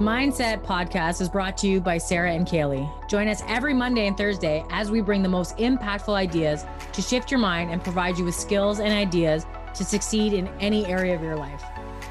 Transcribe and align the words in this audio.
Mindset 0.00 0.64
Podcast 0.64 1.20
is 1.20 1.28
brought 1.28 1.56
to 1.58 1.68
you 1.68 1.80
by 1.80 1.98
Sarah 1.98 2.32
and 2.32 2.44
Kaylee. 2.44 2.90
Join 3.08 3.28
us 3.28 3.44
every 3.46 3.72
Monday 3.72 4.08
and 4.08 4.16
Thursday 4.16 4.64
as 4.70 4.90
we 4.90 5.00
bring 5.00 5.22
the 5.22 5.28
most 5.28 5.56
impactful 5.58 6.12
ideas 6.12 6.66
to 6.92 7.00
shift 7.00 7.30
your 7.30 7.38
mind 7.38 7.70
and 7.70 7.80
provide 7.80 8.18
you 8.18 8.24
with 8.24 8.34
skills 8.34 8.80
and 8.80 8.92
ideas 8.92 9.46
to 9.72 9.84
succeed 9.84 10.32
in 10.32 10.48
any 10.58 10.84
area 10.86 11.14
of 11.14 11.22
your 11.22 11.36
life. 11.36 11.62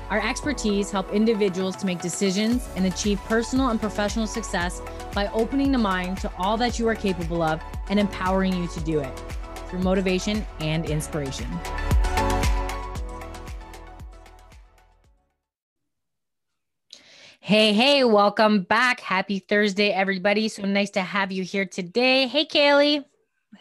Our 0.10 0.26
expertise 0.26 0.92
help 0.92 1.12
individuals 1.12 1.76
to 1.76 1.86
make 1.86 2.00
decisions 2.00 2.70
and 2.78 2.86
achieve 2.86 3.20
personal 3.26 3.68
and 3.68 3.82
professional 3.82 4.28
success 4.28 4.82
by 5.14 5.28
opening 5.34 5.74
the 5.74 5.78
mind 5.78 6.20
to 6.20 6.32
all 6.38 6.56
that 6.56 6.80
you 6.80 6.88
are 6.88 6.96
capable 6.96 7.42
of 7.42 7.62
and 7.90 8.00
empowering 8.00 8.54
you 8.54 8.68
to 8.70 8.80
do 8.80 9.02
it 9.02 9.22
through 9.68 9.80
motivation 9.80 10.46
and 10.62 10.86
inspiration. 10.86 11.48
Hey, 17.46 17.74
hey, 17.74 18.06
welcome 18.06 18.62
back. 18.62 19.02
Happy 19.02 19.40
Thursday, 19.40 19.90
everybody. 19.90 20.48
So 20.48 20.64
nice 20.64 20.92
to 20.92 21.02
have 21.02 21.30
you 21.30 21.44
here 21.44 21.66
today. 21.66 22.26
Hey, 22.26 22.46
Kaylee. 22.46 23.04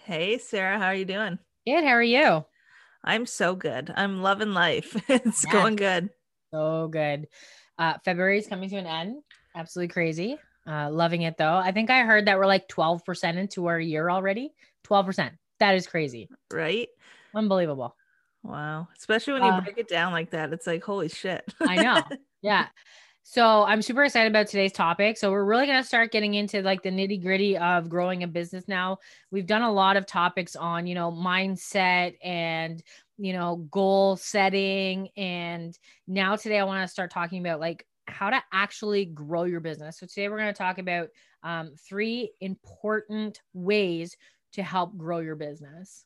Hey, 0.05 0.39
Sarah. 0.39 0.79
How 0.79 0.87
are 0.87 0.95
you 0.95 1.05
doing? 1.05 1.37
Good. 1.67 1.83
How 1.83 1.91
are 1.91 2.01
you? 2.01 2.45
I'm 3.03 3.27
so 3.27 3.57
good. 3.57 3.93
I'm 3.97 4.23
loving 4.23 4.53
life. 4.55 4.95
it's 5.09 5.45
yeah. 5.45 5.53
going 5.53 5.75
good. 5.75 6.11
So 6.53 6.87
good. 6.93 7.27
Uh, 7.77 7.95
February 8.05 8.39
is 8.39 8.47
coming 8.47 8.71
to 8.71 8.77
an 8.77 8.87
end. 8.87 9.21
Absolutely 9.57 9.93
crazy. 9.93 10.39
Uh, 10.65 10.89
loving 10.89 11.23
it 11.23 11.37
though. 11.37 11.57
I 11.57 11.73
think 11.73 11.91
I 11.91 12.03
heard 12.03 12.29
that 12.29 12.39
we're 12.39 12.47
like 12.47 12.69
12% 12.69 13.37
into 13.37 13.67
our 13.67 13.81
year 13.81 14.09
already. 14.09 14.53
12%. 14.85 15.33
That 15.59 15.75
is 15.75 15.89
crazy. 15.89 16.29
Right? 16.53 16.89
Unbelievable. 17.35 17.97
Wow. 18.45 18.87
Especially 18.97 19.33
when 19.33 19.43
you 19.43 19.49
uh, 19.49 19.61
break 19.61 19.79
it 19.79 19.89
down 19.89 20.13
like 20.13 20.31
that. 20.31 20.53
It's 20.53 20.69
like, 20.69 20.85
holy 20.85 21.09
shit. 21.09 21.45
I 21.61 21.83
know. 21.83 22.03
Yeah. 22.45 22.67
So 23.23 23.63
I'm 23.63 23.83
super 23.83 24.05
excited 24.05 24.31
about 24.31 24.49
today's 24.49 24.73
topic. 24.73 25.17
So 25.17 25.31
we're 25.31 25.45
really 25.45 25.67
going 25.67 25.81
to 25.81 25.87
start 25.87 26.11
getting 26.11 26.35
into 26.35 26.61
like 26.61 26.83
the 26.83 26.91
nitty 26.91 27.23
gritty 27.23 27.57
of 27.57 27.89
growing 27.89 28.25
a 28.25 28.27
business 28.27 28.67
now. 28.67 28.99
We've 29.31 29.47
done 29.47 29.63
a 29.63 29.73
lot 29.73 29.97
of 29.97 30.07
topics 30.07 30.57
on, 30.57 30.87
you 30.87 30.95
know, 30.95 31.13
mindset 31.13 32.17
and, 32.23 32.83
you 33.19 33.33
know, 33.33 33.67
goal 33.71 34.17
setting. 34.17 35.09
And 35.17 35.79
now 36.09 36.35
today 36.37 36.59
I 36.59 36.65
want 36.65 36.83
to 36.83 36.93
start 36.93 37.11
talking 37.11 37.41
about 37.41 37.61
like 37.61 37.87
how 38.09 38.29
to 38.29 38.43
actually 38.53 39.07
grow 39.07 39.45
your 39.45 39.61
business. 39.61 39.99
So 39.99 40.07
today 40.07 40.29
we're 40.29 40.39
going 40.39 40.53
to 40.53 40.59
talk 40.59 40.79
about 40.79 41.09
um, 41.45 41.73
three 41.89 42.33
important 42.41 43.41
ways 43.55 44.17
to 44.53 44.63
help 44.63 44.97
grow 44.97 45.21
your 45.21 45.37
business. 45.37 46.05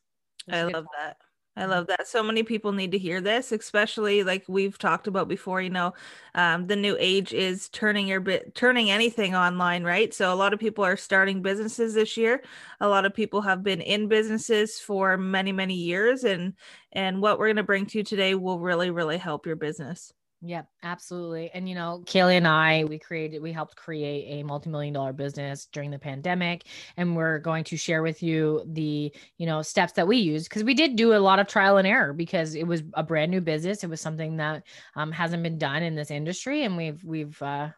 I 0.49 0.63
love 0.63 0.85
that. 0.97 1.17
I 1.57 1.65
love 1.65 1.87
that. 1.87 2.07
So 2.07 2.21
many 2.21 2.43
people 2.43 2.71
need 2.71 2.91
to 2.91 2.99
hear 2.99 3.19
this, 3.19 3.51
especially 3.51 4.23
like 4.23 4.45
we've 4.47 4.77
talked 4.77 5.07
about 5.07 5.27
before. 5.27 5.59
You 5.59 5.71
know, 5.71 5.93
um, 6.35 6.67
the 6.67 6.75
new 6.75 6.95
age 6.99 7.33
is 7.33 7.67
turning 7.69 8.07
your 8.07 8.19
bit, 8.19 8.53
turning 8.53 8.91
anything 8.91 9.35
online, 9.35 9.83
right? 9.83 10.13
So 10.13 10.31
a 10.31 10.35
lot 10.35 10.53
of 10.53 10.59
people 10.59 10.83
are 10.85 10.95
starting 10.95 11.41
businesses 11.41 11.95
this 11.95 12.15
year. 12.15 12.43
A 12.79 12.87
lot 12.87 13.05
of 13.05 13.13
people 13.15 13.41
have 13.41 13.63
been 13.63 13.81
in 13.81 14.07
businesses 14.07 14.79
for 14.79 15.17
many, 15.17 15.51
many 15.51 15.73
years, 15.73 16.23
and 16.25 16.53
and 16.91 17.21
what 17.23 17.39
we're 17.39 17.47
going 17.47 17.55
to 17.57 17.63
bring 17.63 17.87
to 17.87 17.97
you 17.97 18.03
today 18.03 18.35
will 18.35 18.59
really, 18.59 18.91
really 18.91 19.17
help 19.17 19.47
your 19.47 19.55
business. 19.55 20.13
Yeah, 20.41 20.63
absolutely. 20.83 21.49
And 21.51 21.67
you 21.67 21.73
know, 21.73 22.03
Kaylee 22.05 22.37
and 22.37 22.47
I, 22.47 22.83
we 22.83 22.99
created, 22.99 23.41
we 23.41 23.51
helped 23.51 23.75
create 23.75 24.39
a 24.39 24.43
multi-million 24.43 24.93
dollar 24.93 25.11
business 25.11 25.65
during 25.71 25.89
the 25.89 25.97
pandemic, 25.97 26.65
and 26.95 27.15
we're 27.15 27.39
going 27.39 27.63
to 27.65 27.77
share 27.77 28.03
with 28.03 28.21
you 28.21 28.61
the, 28.67 29.11
you 29.39 29.45
know, 29.47 29.63
steps 29.63 29.93
that 29.93 30.07
we 30.07 30.17
use 30.17 30.43
because 30.43 30.63
we 30.63 30.75
did 30.75 30.95
do 30.95 31.15
a 31.15 31.17
lot 31.17 31.39
of 31.39 31.47
trial 31.47 31.77
and 31.77 31.87
error 31.87 32.13
because 32.13 32.53
it 32.53 32.67
was 32.67 32.83
a 32.93 33.01
brand 33.01 33.31
new 33.31 33.41
business. 33.41 33.83
It 33.83 33.89
was 33.89 33.99
something 33.99 34.37
that 34.37 34.61
um, 34.95 35.11
hasn't 35.11 35.41
been 35.41 35.57
done 35.57 35.81
in 35.81 35.95
this 35.95 36.11
industry, 36.11 36.63
and 36.65 36.77
we've 36.77 37.03
we've 37.03 37.41
uh, 37.41 37.69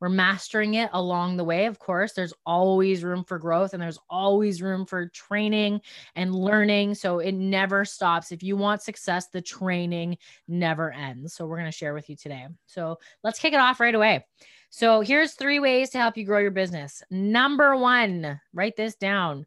we're 0.00 0.08
mastering 0.08 0.74
it 0.74 0.90
along 0.92 1.36
the 1.36 1.44
way. 1.44 1.66
Of 1.66 1.78
course, 1.78 2.12
there's 2.12 2.32
always 2.46 3.04
room 3.04 3.24
for 3.24 3.38
growth 3.38 3.74
and 3.74 3.82
there's 3.82 3.98
always 4.08 4.62
room 4.62 4.86
for 4.86 5.08
training 5.08 5.80
and 6.14 6.34
learning. 6.34 6.94
So 6.94 7.18
it 7.18 7.32
never 7.32 7.84
stops. 7.84 8.32
If 8.32 8.42
you 8.42 8.56
want 8.56 8.82
success, 8.82 9.28
the 9.28 9.42
training 9.42 10.18
never 10.46 10.92
ends. 10.92 11.34
So 11.34 11.46
we're 11.46 11.58
going 11.58 11.70
to 11.70 11.76
share 11.76 11.94
with 11.94 12.08
you 12.08 12.16
today. 12.16 12.46
So 12.66 12.98
let's 13.24 13.38
kick 13.38 13.52
it 13.52 13.60
off 13.60 13.80
right 13.80 13.94
away. 13.94 14.24
So 14.70 15.00
here's 15.00 15.32
three 15.32 15.60
ways 15.60 15.90
to 15.90 15.98
help 15.98 16.16
you 16.16 16.24
grow 16.24 16.38
your 16.38 16.50
business. 16.50 17.02
Number 17.10 17.76
one, 17.76 18.40
write 18.52 18.76
this 18.76 18.94
down. 18.94 19.46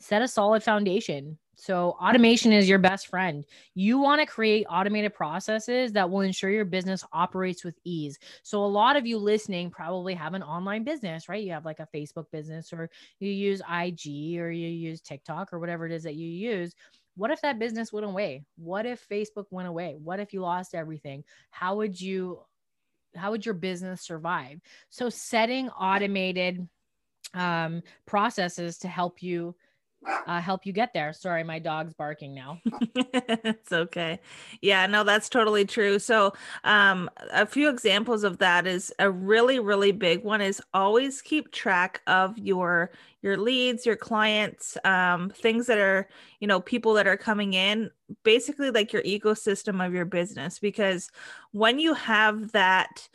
Set 0.00 0.22
a 0.22 0.28
solid 0.28 0.62
foundation. 0.62 1.38
So, 1.60 1.96
automation 2.00 2.52
is 2.52 2.68
your 2.68 2.78
best 2.78 3.08
friend. 3.08 3.44
You 3.74 3.98
want 3.98 4.20
to 4.20 4.26
create 4.26 4.64
automated 4.70 5.12
processes 5.12 5.92
that 5.92 6.08
will 6.08 6.20
ensure 6.20 6.50
your 6.50 6.64
business 6.64 7.04
operates 7.12 7.64
with 7.64 7.74
ease. 7.82 8.16
So, 8.44 8.64
a 8.64 8.66
lot 8.66 8.94
of 8.94 9.08
you 9.08 9.18
listening 9.18 9.68
probably 9.68 10.14
have 10.14 10.34
an 10.34 10.44
online 10.44 10.84
business, 10.84 11.28
right? 11.28 11.42
You 11.42 11.50
have 11.50 11.64
like 11.64 11.80
a 11.80 11.88
Facebook 11.92 12.26
business, 12.30 12.72
or 12.72 12.88
you 13.18 13.32
use 13.32 13.60
IG, 13.60 14.38
or 14.38 14.52
you 14.52 14.68
use 14.68 15.00
TikTok, 15.00 15.52
or 15.52 15.58
whatever 15.58 15.84
it 15.84 15.90
is 15.90 16.04
that 16.04 16.14
you 16.14 16.28
use. 16.28 16.76
What 17.16 17.32
if 17.32 17.40
that 17.40 17.58
business 17.58 17.92
went 17.92 18.06
away? 18.06 18.44
What 18.56 18.86
if 18.86 19.04
Facebook 19.08 19.46
went 19.50 19.66
away? 19.66 19.96
What 20.00 20.20
if 20.20 20.32
you 20.32 20.42
lost 20.42 20.76
everything? 20.76 21.24
How 21.50 21.74
would 21.74 22.00
you 22.00 22.40
how 23.16 23.32
would 23.32 23.44
your 23.44 23.54
business 23.54 24.02
survive? 24.02 24.60
So 24.90 25.08
setting 25.08 25.70
automated 25.70 26.68
um, 27.34 27.82
processes 28.06 28.78
to 28.78 28.88
help 28.88 29.24
you 29.24 29.56
uh, 30.26 30.40
help 30.40 30.64
you 30.66 30.72
get 30.72 30.92
there. 30.92 31.12
Sorry, 31.12 31.42
my 31.42 31.58
dog's 31.58 31.94
barking 31.94 32.34
now. 32.34 32.60
it's 32.94 33.72
okay. 33.72 34.20
Yeah, 34.60 34.86
no, 34.86 35.04
that's 35.04 35.28
totally 35.28 35.64
true. 35.64 35.98
So, 35.98 36.34
um, 36.64 37.10
a 37.32 37.46
few 37.46 37.68
examples 37.68 38.24
of 38.24 38.38
that 38.38 38.66
is 38.66 38.92
a 38.98 39.10
really, 39.10 39.58
really 39.58 39.92
big 39.92 40.22
one 40.22 40.40
is 40.40 40.62
always 40.72 41.22
keep 41.22 41.50
track 41.52 42.02
of 42.06 42.38
your 42.38 42.90
your 43.20 43.36
leads, 43.36 43.84
your 43.84 43.96
clients, 43.96 44.76
um, 44.84 45.30
things 45.30 45.66
that 45.66 45.78
are, 45.78 46.08
you 46.38 46.46
know, 46.46 46.60
people 46.60 46.94
that 46.94 47.08
are 47.08 47.16
coming 47.16 47.54
in, 47.54 47.90
basically 48.22 48.70
like 48.70 48.92
your 48.92 49.02
ecosystem 49.02 49.84
of 49.84 49.92
your 49.92 50.04
business. 50.04 50.60
Because 50.60 51.10
when 51.50 51.80
you 51.80 51.94
have 51.94 52.52
that 52.52 53.08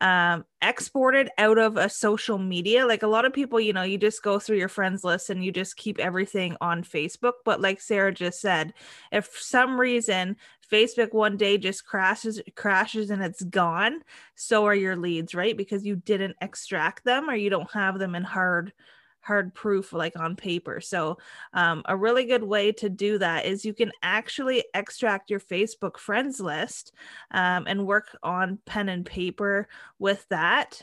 um, 0.00 0.44
exported 0.62 1.30
out 1.38 1.58
of 1.58 1.76
a 1.76 1.88
social 1.88 2.38
media. 2.38 2.86
Like 2.86 3.02
a 3.02 3.08
lot 3.08 3.24
of 3.24 3.32
people, 3.32 3.60
you 3.60 3.72
know, 3.72 3.82
you 3.82 3.98
just 3.98 4.22
go 4.22 4.38
through 4.38 4.56
your 4.56 4.68
friends 4.68 5.04
list 5.04 5.30
and 5.30 5.44
you 5.44 5.52
just 5.52 5.76
keep 5.76 5.98
everything 5.98 6.56
on 6.60 6.82
Facebook. 6.82 7.34
But 7.44 7.60
like 7.60 7.80
Sarah 7.80 8.12
just 8.12 8.40
said, 8.40 8.72
if 9.12 9.28
some 9.38 9.78
reason 9.78 10.36
Facebook 10.70 11.12
one 11.12 11.36
day 11.36 11.58
just 11.58 11.84
crashes 11.84 12.40
crashes 12.54 13.10
and 13.10 13.22
it's 13.22 13.42
gone, 13.42 14.00
so 14.34 14.64
are 14.66 14.74
your 14.74 14.96
leads, 14.96 15.34
right? 15.34 15.56
Because 15.56 15.84
you 15.84 15.96
didn't 15.96 16.36
extract 16.40 17.04
them 17.04 17.28
or 17.28 17.34
you 17.34 17.50
don't 17.50 17.70
have 17.72 17.98
them 17.98 18.14
in 18.14 18.22
hard 18.22 18.72
hard 19.20 19.54
proof 19.54 19.92
like 19.92 20.18
on 20.18 20.36
paper. 20.36 20.80
So, 20.80 21.18
um, 21.52 21.82
a 21.86 21.96
really 21.96 22.24
good 22.24 22.42
way 22.42 22.72
to 22.72 22.88
do 22.88 23.18
that 23.18 23.46
is 23.46 23.64
you 23.64 23.74
can 23.74 23.92
actually 24.02 24.64
extract 24.74 25.30
your 25.30 25.40
Facebook 25.40 25.98
friends 25.98 26.40
list 26.40 26.92
um, 27.30 27.64
and 27.66 27.86
work 27.86 28.16
on 28.22 28.58
pen 28.66 28.88
and 28.88 29.04
paper 29.04 29.68
with 29.98 30.26
that. 30.30 30.82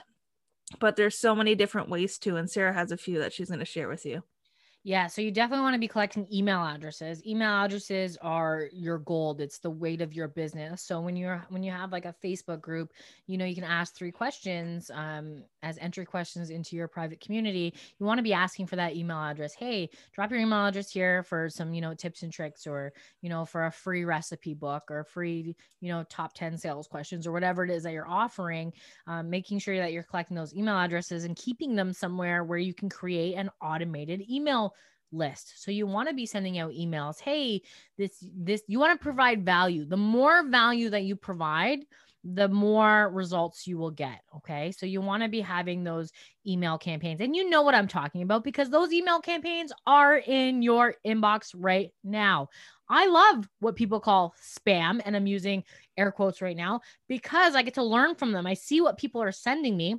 But 0.79 0.95
there's 0.95 1.17
so 1.17 1.33
many 1.33 1.55
different 1.55 1.89
ways 1.89 2.17
to, 2.19 2.35
and 2.35 2.49
Sarah 2.49 2.73
has 2.73 2.91
a 2.91 2.97
few 2.97 3.19
that 3.19 3.33
she's 3.33 3.47
going 3.47 3.59
to 3.59 3.65
share 3.65 3.87
with 3.87 4.05
you. 4.05 4.23
Yeah, 4.83 5.07
so 5.07 5.21
you 5.21 5.31
definitely 5.31 5.63
want 5.63 5.73
to 5.73 5.79
be 5.79 5.87
collecting 5.89 6.25
email 6.31 6.63
addresses. 6.63 7.21
Email 7.27 7.65
addresses 7.65 8.15
are 8.21 8.69
your 8.71 8.99
gold. 8.99 9.41
It's 9.41 9.59
the 9.59 9.69
weight 9.69 9.99
of 9.99 10.13
your 10.13 10.29
business. 10.29 10.81
So 10.81 11.01
when 11.01 11.17
you're 11.17 11.45
when 11.49 11.61
you 11.61 11.73
have 11.73 11.91
like 11.91 12.05
a 12.05 12.15
Facebook 12.23 12.61
group, 12.61 12.93
you 13.25 13.37
know, 13.37 13.43
you 13.43 13.53
can 13.53 13.65
ask 13.65 13.95
three 13.97 14.13
questions 14.13 14.89
um, 14.93 15.43
as 15.61 15.77
entry 15.79 16.05
questions 16.05 16.51
into 16.51 16.77
your 16.77 16.87
private 16.87 17.19
community. 17.19 17.73
You 17.99 18.05
want 18.05 18.19
to 18.19 18.23
be 18.23 18.31
asking 18.31 18.67
for 18.67 18.77
that 18.77 18.95
email 18.95 19.17
address. 19.17 19.53
Hey, 19.53 19.89
drop 20.13 20.31
your 20.31 20.39
email 20.39 20.65
address 20.67 20.89
here 20.89 21.21
for 21.21 21.49
some, 21.49 21.73
you 21.73 21.81
know, 21.81 21.93
tips 21.93 22.23
and 22.23 22.31
tricks 22.31 22.65
or, 22.65 22.93
you 23.21 23.29
know, 23.29 23.43
for 23.43 23.65
a 23.65 23.71
free 23.71 24.05
recipe 24.05 24.53
book 24.53 24.83
or 24.89 25.03
free, 25.03 25.53
you 25.81 25.89
know, 25.89 26.05
top 26.09 26.31
10 26.33 26.57
sales 26.57 26.87
questions 26.87 27.27
or 27.27 27.33
whatever 27.33 27.65
it 27.65 27.71
is 27.71 27.83
that 27.83 27.91
you're 27.91 28.07
offering. 28.07 28.71
Um, 29.05 29.29
making 29.29 29.59
sure 29.59 29.75
that 29.75 29.91
you're 29.91 30.03
collecting 30.03 30.37
those 30.37 30.55
email 30.55 30.77
addresses 30.77 31.25
and 31.25 31.35
keeping 31.35 31.75
them 31.75 31.91
somewhere 31.91 32.45
where 32.45 32.57
you 32.57 32.73
can 32.73 32.87
create 32.87 33.33
an 33.33 33.49
automated 33.61 34.23
email 34.29 34.73
list. 35.11 35.63
So 35.63 35.71
you 35.71 35.87
want 35.87 36.09
to 36.09 36.15
be 36.15 36.25
sending 36.25 36.57
out 36.59 36.71
emails. 36.71 37.19
Hey, 37.19 37.61
this 37.97 38.23
this 38.35 38.63
you 38.67 38.79
want 38.79 38.97
to 38.97 39.03
provide 39.03 39.45
value. 39.45 39.85
The 39.85 39.97
more 39.97 40.47
value 40.47 40.89
that 40.89 41.03
you 41.03 41.15
provide, 41.15 41.79
the 42.23 42.49
more 42.49 43.09
results 43.09 43.67
you 43.67 43.77
will 43.77 43.91
get. 43.91 44.21
Okay. 44.35 44.71
So 44.71 44.85
you 44.85 45.01
want 45.01 45.23
to 45.23 45.29
be 45.29 45.39
having 45.39 45.83
those 45.83 46.11
email 46.45 46.77
campaigns. 46.77 47.21
And 47.21 47.35
you 47.35 47.49
know 47.49 47.61
what 47.61 47.75
I'm 47.75 47.87
talking 47.87 48.21
about 48.21 48.43
because 48.43 48.69
those 48.69 48.91
email 48.91 49.21
campaigns 49.21 49.71
are 49.85 50.17
in 50.17 50.61
your 50.61 50.95
inbox 51.05 51.53
right 51.55 51.91
now. 52.03 52.49
I 52.89 53.07
love 53.07 53.49
what 53.59 53.75
people 53.75 53.99
call 53.99 54.33
spam, 54.41 55.01
and 55.03 55.15
I'm 55.15 55.27
using 55.27 55.63
air 55.97 56.11
quotes 56.11 56.41
right 56.41 56.55
now 56.55 56.81
because 57.09 57.53
I 57.53 57.61
get 57.61 57.73
to 57.73 57.83
learn 57.83 58.15
from 58.15 58.31
them. 58.31 58.47
I 58.47 58.53
see 58.53 58.79
what 58.79 58.97
people 58.97 59.21
are 59.21 59.31
sending 59.31 59.75
me. 59.75 59.95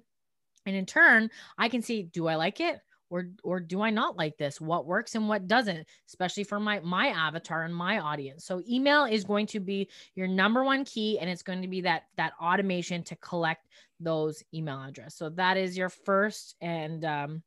And 0.66 0.76
in 0.76 0.87
turn, 0.87 1.31
I 1.56 1.69
can 1.69 1.82
see 1.82 2.02
do 2.02 2.28
I 2.28 2.37
like 2.37 2.61
it? 2.61 2.78
Or 3.10 3.28
or 3.43 3.60
do 3.60 3.81
i 3.82 3.90
not 3.90 4.16
like 4.16 4.37
this? 4.37 4.60
What 4.60 4.87
works 4.87 5.14
and 5.14 5.28
what 5.28 5.46
doesn't 5.46 5.87
especially 6.06 6.44
for 6.44 6.60
my 6.60 6.81
my 6.81 7.08
avatar 7.08 7.64
and 7.64 7.75
my 7.75 7.99
audience. 7.99 8.44
So 8.44 8.62
email 8.69 9.05
is 9.05 9.25
going 9.25 9.46
to 9.49 9.60
be 9.60 9.88
your 10.14 10.28
number 10.28 10.64
one 10.64 10.84
key 10.84 11.19
and 11.19 11.28
it's 11.28 11.43
going 11.43 11.62
to 11.62 11.69
be 11.69 11.81
that 11.82 12.05
that 12.16 12.32
automation 12.40 13.02
to 13.05 13.16
collect 13.16 13.66
those 14.00 14.43
email 14.55 14.82
address. 14.82 15.14
So 15.14 15.31
that 15.31 15.56
is 15.56 15.76
your 15.76 15.88
first 15.88 16.56
and 16.60 17.05
um, 17.05 17.43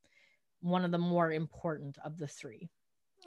one 0.61 0.85
of 0.85 0.91
the 0.91 0.97
more 0.97 1.31
important 1.31 1.97
of 2.03 2.17
the 2.17 2.27
three. 2.27 2.69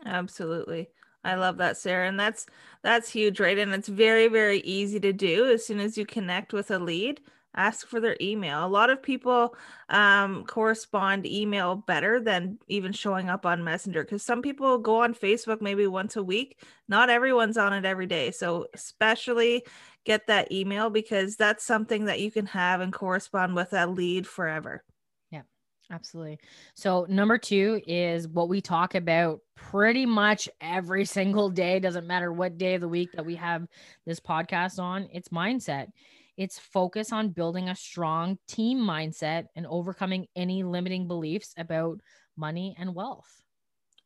Absolutely. 0.05 0.89
I 1.25 1.37
love 1.37 1.57
that, 1.57 1.79
Sarah. 1.79 2.07
And 2.09 2.21
that's 2.21 2.47
that's 2.83 3.11
huge, 3.11 3.41
right? 3.41 3.59
And 3.59 3.73
it's 3.73 3.89
very, 3.89 4.29
very 4.29 4.59
easy 4.61 5.01
to 5.01 5.13
do 5.13 5.51
as 5.51 5.67
soon 5.67 5.81
as 5.81 5.97
you 5.97 6.05
connect 6.05 6.53
with 6.53 6.71
a 6.71 6.79
lead 6.79 7.21
ask 7.57 7.87
for 7.87 8.01
their 8.01 8.17
email. 8.21 8.65
A 8.65 8.69
lot 8.69 8.91
of 8.91 9.03
people 9.03 9.55
um, 9.89 10.45
correspond 10.45 11.27
email 11.27 11.77
better 11.77 12.21
than 12.21 12.59
even 12.69 12.93
showing 12.93 13.29
up 13.29 13.47
on 13.47 13.65
Messenger 13.65 14.05
because 14.05 14.23
some 14.23 14.43
people 14.43 14.79
go 14.79 15.03
on 15.03 15.15
Facebook 15.15 15.61
maybe 15.61 15.87
once 15.87 16.17
a 16.17 16.23
week. 16.23 16.61
Not 16.89 17.11
everyone's 17.11 17.57
on 17.57 17.73
it 17.73 17.85
every 17.85 18.07
day. 18.07 18.31
So, 18.31 18.67
especially 18.75 19.65
get 20.05 20.27
that 20.27 20.53
email 20.53 20.91
because 20.91 21.37
that's 21.37 21.65
something 21.65 22.07
that 22.07 22.21
you 22.21 22.31
can 22.31 22.47
have 22.47 22.81
and 22.81 22.93
correspond 22.93 23.55
with 23.55 23.71
that 23.71 23.91
lead 23.91 24.27
forever. 24.27 24.85
Yeah, 25.31 25.43
absolutely. 25.91 26.39
So, 26.75 27.07
number 27.09 27.39
two 27.39 27.81
is 27.87 28.29
what 28.29 28.49
we 28.49 28.61
talk 28.61 28.95
about 28.95 29.41
pretty 29.57 30.07
much 30.07 30.49
every 30.61 31.05
single 31.07 31.51
day. 31.51 31.79
Doesn't 31.81 32.07
matter 32.07 32.33
what 32.33 32.59
day 32.59 32.75
of 32.75 32.81
the 32.81 32.89
week 32.89 33.13
that 33.13 33.27
we 33.27 33.37
have 33.37 33.67
this 34.07 34.21
podcast 34.21 34.79
on, 34.79 35.09
it's 35.13 35.29
mindset 35.29 35.89
it's 36.37 36.59
focus 36.59 37.13
on 37.13 37.31
building 37.31 37.69
a 37.69 37.77
strong 37.77 38.39
team 38.49 38.79
mindset 38.79 39.47
and 39.55 39.67
overcoming 39.67 40.27
any 40.35 40.63
limiting 40.63 41.07
beliefs 41.07 41.55
about 41.57 42.01
money 42.37 42.75
and 42.79 42.95
wealth. 42.95 43.43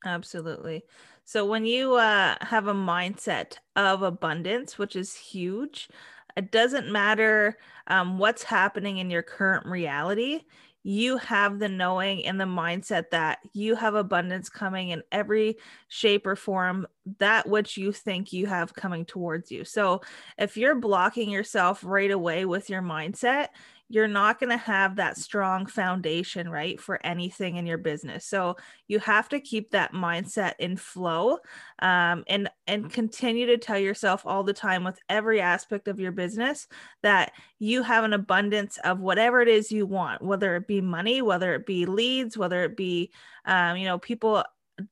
Absolutely. 0.04 0.82
So 1.25 1.44
when 1.44 1.64
you 1.66 1.94
uh, 1.94 2.36
have 2.40 2.69
a 2.69 2.75
mindset 2.75 3.56
of 3.76 4.02
abundance, 4.02 4.78
which 4.78 4.96
is 4.96 5.14
huge, 5.14 5.88
it 6.36 6.52
doesn't 6.52 6.92
matter 6.92 7.58
um, 7.88 8.19
what's 8.19 8.44
happening 8.44 8.98
in 8.98 9.10
your 9.10 9.22
current 9.22 9.66
reality 9.66 10.42
you 10.88 11.19
have 11.19 11.58
the 11.58 11.69
knowing 11.69 12.25
and 12.25 12.40
the 12.40 12.46
mindset 12.46 13.11
that 13.11 13.40
you 13.52 13.75
have 13.75 13.94
abundance 13.94 14.49
coming 14.49 14.88
in 14.88 15.02
every 15.12 15.58
shape 15.88 16.26
or 16.26 16.35
form 16.35 16.87
that 17.19 17.46
which 17.46 17.76
you 17.76 17.93
think 17.93 18.32
you 18.32 18.46
have 18.46 18.73
coming 18.73 19.05
towards 19.05 19.50
you. 19.50 19.67
So 19.67 20.00
if 20.38 20.56
you're 20.56 20.75
blocking 20.75 21.29
yourself 21.29 21.85
right 21.85 22.11
away 22.11 22.46
with 22.46 22.70
your 22.70 22.81
mindset, 22.81 23.49
you're 23.88 24.06
not 24.08 24.38
going 24.38 24.50
to 24.50 24.56
have 24.56 24.96
that 24.96 25.17
strong 25.17 25.67
foundation, 25.67 26.50
right, 26.50 26.79
for 26.81 27.05
anything 27.05 27.56
in 27.56 27.67
your 27.67 27.79
business. 27.79 28.26
So 28.26 28.56
you 28.87 28.99
have 28.99 29.29
to 29.31 29.40
keep 29.40 29.70
that 29.70 29.93
mindset 29.93 30.55
in 30.58 30.76
flow, 30.76 31.38
um, 31.79 32.25
and 32.26 32.50
and 32.67 32.93
continue 32.93 33.46
to 33.46 33.56
tell 33.56 33.79
yourself 33.79 34.26
all 34.26 34.43
the 34.43 34.52
time 34.52 34.85
with 34.85 35.00
every 35.08 35.40
aspect 35.40 35.88
of 35.88 35.99
your 35.99 36.12
business 36.12 36.67
that 37.02 37.32
you 37.58 37.82
have 37.82 38.05
an 38.05 38.12
abundance 38.12 38.79
of 38.85 39.00
whatever 39.00 39.40
it 39.40 39.49
is 39.49 39.73
you 39.73 39.87
want, 39.87 40.20
whether 40.23 40.56
it 40.56 40.67
be 40.67 40.81
money, 40.81 41.23
whether 41.23 41.55
it 41.55 41.64
be 41.64 41.87
leads, 41.87 42.37
whether 42.37 42.64
it 42.64 42.76
be, 42.76 43.11
um, 43.46 43.76
you 43.76 43.87
know, 43.87 43.99
people 43.99 44.44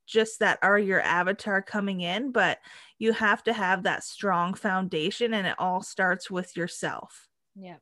just 0.06 0.40
that 0.40 0.58
are 0.62 0.78
your 0.78 1.00
avatar 1.00 1.62
coming 1.62 2.00
in, 2.00 2.32
but 2.32 2.58
you 2.98 3.12
have 3.12 3.42
to 3.44 3.52
have 3.52 3.82
that 3.82 4.02
strong 4.02 4.54
foundation, 4.54 5.34
and 5.34 5.46
it 5.46 5.54
all 5.58 5.82
starts 5.82 6.30
with 6.30 6.56
yourself. 6.56 7.28
Yeah. 7.54 7.76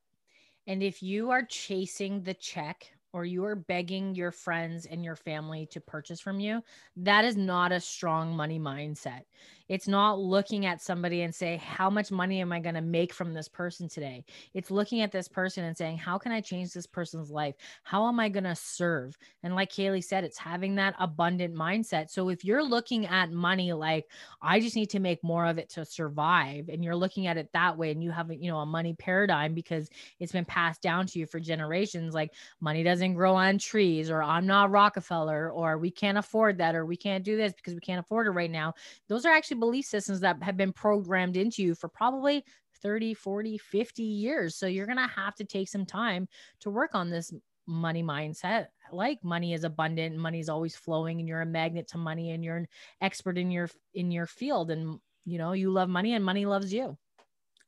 And 0.66 0.82
if 0.82 1.02
you 1.02 1.30
are 1.30 1.44
chasing 1.44 2.22
the 2.22 2.34
check 2.34 2.92
or 3.14 3.24
you 3.24 3.44
are 3.44 3.54
begging 3.54 4.12
your 4.16 4.32
friends 4.32 4.86
and 4.86 5.04
your 5.04 5.14
family 5.14 5.66
to 5.70 5.80
purchase 5.80 6.20
from 6.20 6.40
you, 6.40 6.60
that 6.96 7.24
is 7.24 7.36
not 7.36 7.70
a 7.70 7.78
strong 7.78 8.34
money 8.34 8.58
mindset. 8.58 9.22
It's 9.68 9.88
not 9.88 10.18
looking 10.18 10.66
at 10.66 10.82
somebody 10.82 11.22
and 11.22 11.34
say, 11.34 11.56
how 11.56 11.88
much 11.88 12.10
money 12.10 12.42
am 12.42 12.52
I 12.52 12.60
going 12.60 12.74
to 12.74 12.82
make 12.82 13.14
from 13.14 13.32
this 13.32 13.48
person 13.48 13.88
today? 13.88 14.24
It's 14.52 14.70
looking 14.70 15.00
at 15.00 15.10
this 15.10 15.26
person 15.26 15.64
and 15.64 15.74
saying, 15.74 15.96
how 15.96 16.18
can 16.18 16.32
I 16.32 16.42
change 16.42 16.74
this 16.74 16.86
person's 16.86 17.30
life? 17.30 17.54
How 17.82 18.06
am 18.08 18.20
I 18.20 18.28
going 18.28 18.44
to 18.44 18.54
serve? 18.54 19.16
And 19.42 19.54
like 19.54 19.70
Kaylee 19.70 20.04
said, 20.04 20.22
it's 20.24 20.36
having 20.36 20.74
that 20.74 20.94
abundant 20.98 21.54
mindset. 21.54 22.10
So 22.10 22.28
if 22.28 22.44
you're 22.44 22.62
looking 22.64 23.06
at 23.06 23.30
money 23.30 23.72
like, 23.72 24.06
I 24.42 24.60
just 24.60 24.76
need 24.76 24.90
to 24.90 25.00
make 25.00 25.24
more 25.24 25.46
of 25.46 25.56
it 25.56 25.70
to 25.70 25.84
survive, 25.86 26.68
and 26.68 26.84
you're 26.84 26.96
looking 26.96 27.26
at 27.26 27.38
it 27.38 27.48
that 27.54 27.78
way, 27.78 27.90
and 27.90 28.02
you 28.02 28.10
have, 28.10 28.30
you 28.32 28.50
know, 28.50 28.58
a 28.58 28.66
money 28.66 28.92
paradigm 28.92 29.54
because 29.54 29.88
it's 30.18 30.32
been 30.32 30.44
passed 30.44 30.82
down 30.82 31.06
to 31.06 31.18
you 31.18 31.26
for 31.26 31.40
generations, 31.40 32.12
like 32.12 32.32
money 32.60 32.82
doesn't 32.82 33.03
grow 33.12 33.34
on 33.34 33.58
trees, 33.58 34.08
or 34.08 34.22
I'm 34.22 34.46
not 34.46 34.70
Rockefeller, 34.70 35.50
or 35.50 35.76
we 35.76 35.90
can't 35.90 36.16
afford 36.16 36.56
that, 36.58 36.74
or 36.74 36.86
we 36.86 36.96
can't 36.96 37.24
do 37.24 37.36
this 37.36 37.52
because 37.52 37.74
we 37.74 37.80
can't 37.80 38.00
afford 38.00 38.26
it 38.26 38.30
right 38.30 38.50
now. 38.50 38.72
Those 39.08 39.26
are 39.26 39.32
actually 39.32 39.58
belief 39.58 39.84
systems 39.84 40.20
that 40.20 40.42
have 40.42 40.56
been 40.56 40.72
programmed 40.72 41.36
into 41.36 41.62
you 41.62 41.74
for 41.74 41.88
probably 41.88 42.44
30, 42.82 43.14
40, 43.14 43.58
50 43.58 44.02
years. 44.02 44.56
So 44.56 44.66
you're 44.66 44.86
going 44.86 44.98
to 44.98 45.06
have 45.06 45.34
to 45.36 45.44
take 45.44 45.68
some 45.68 45.84
time 45.84 46.28
to 46.60 46.70
work 46.70 46.94
on 46.94 47.10
this 47.10 47.32
money 47.66 48.02
mindset. 48.02 48.68
Like 48.92 49.22
money 49.24 49.54
is 49.54 49.64
abundant, 49.64 50.16
money 50.16 50.38
is 50.38 50.48
always 50.48 50.76
flowing 50.76 51.18
and 51.18 51.28
you're 51.28 51.40
a 51.40 51.46
magnet 51.46 51.88
to 51.88 51.98
money 51.98 52.30
and 52.30 52.44
you're 52.44 52.56
an 52.56 52.68
expert 53.00 53.38
in 53.38 53.50
your 53.50 53.68
in 53.94 54.10
your 54.10 54.26
field 54.26 54.70
and 54.70 55.00
you 55.24 55.38
know, 55.38 55.52
you 55.52 55.70
love 55.70 55.88
money 55.88 56.14
and 56.14 56.24
money 56.24 56.44
loves 56.44 56.72
you. 56.72 56.98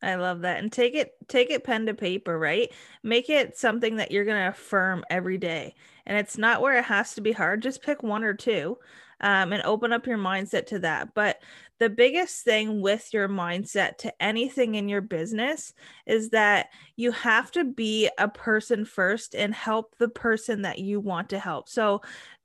I 0.07 0.15
love 0.15 0.43
that. 0.43 0.59
And 0.63 0.73
take 0.73 0.95
it 0.95 1.15
take 1.29 1.51
it 1.51 1.65
pen 1.65 1.87
to 1.87 1.95
paper, 1.95 2.39
right? 2.39 2.73
Make 3.03 3.29
it 3.29 3.59
something 3.59 3.97
that 3.97 4.13
you're 4.13 4.25
going 4.25 4.43
to 4.43 4.51
affirm 4.51 5.05
every 5.11 5.37
day. 5.37 5.75
And 6.07 6.17
it's 6.17 6.39
not 6.39 6.63
where 6.63 6.79
it 6.79 6.85
has 6.85 7.15
to 7.15 7.21
be 7.21 7.33
hard. 7.33 7.63
Just 7.63 7.83
pick 7.83 8.03
one 8.05 8.23
or 8.23 8.33
two 8.33 8.79
um, 9.21 9.53
and 9.53 9.63
open 9.65 9.93
up 9.93 10.07
your 10.07 10.19
mindset 10.19 10.67
to 10.67 10.79
that. 10.81 11.13
But 11.15 11.43
the 11.79 11.91
biggest 11.91 12.45
thing 12.45 12.81
with 12.81 13.13
your 13.13 13.29
mindset 13.29 13.99
to 13.99 14.23
anything 14.23 14.77
in 14.77 14.89
your 14.89 15.01
business 15.01 15.75
is 16.07 16.31
that 16.31 16.69
you 16.95 17.11
have 17.11 17.51
to 17.53 17.65
be 17.65 18.09
a 18.17 18.29
person 18.29 18.85
first 18.85 19.35
and 19.35 19.53
help 19.53 19.97
the 19.99 20.09
person 20.09 20.63
that 20.63 20.79
you 20.79 21.01
want 21.01 21.31
to 21.31 21.41
help. 21.41 21.69
So, 21.69 22.03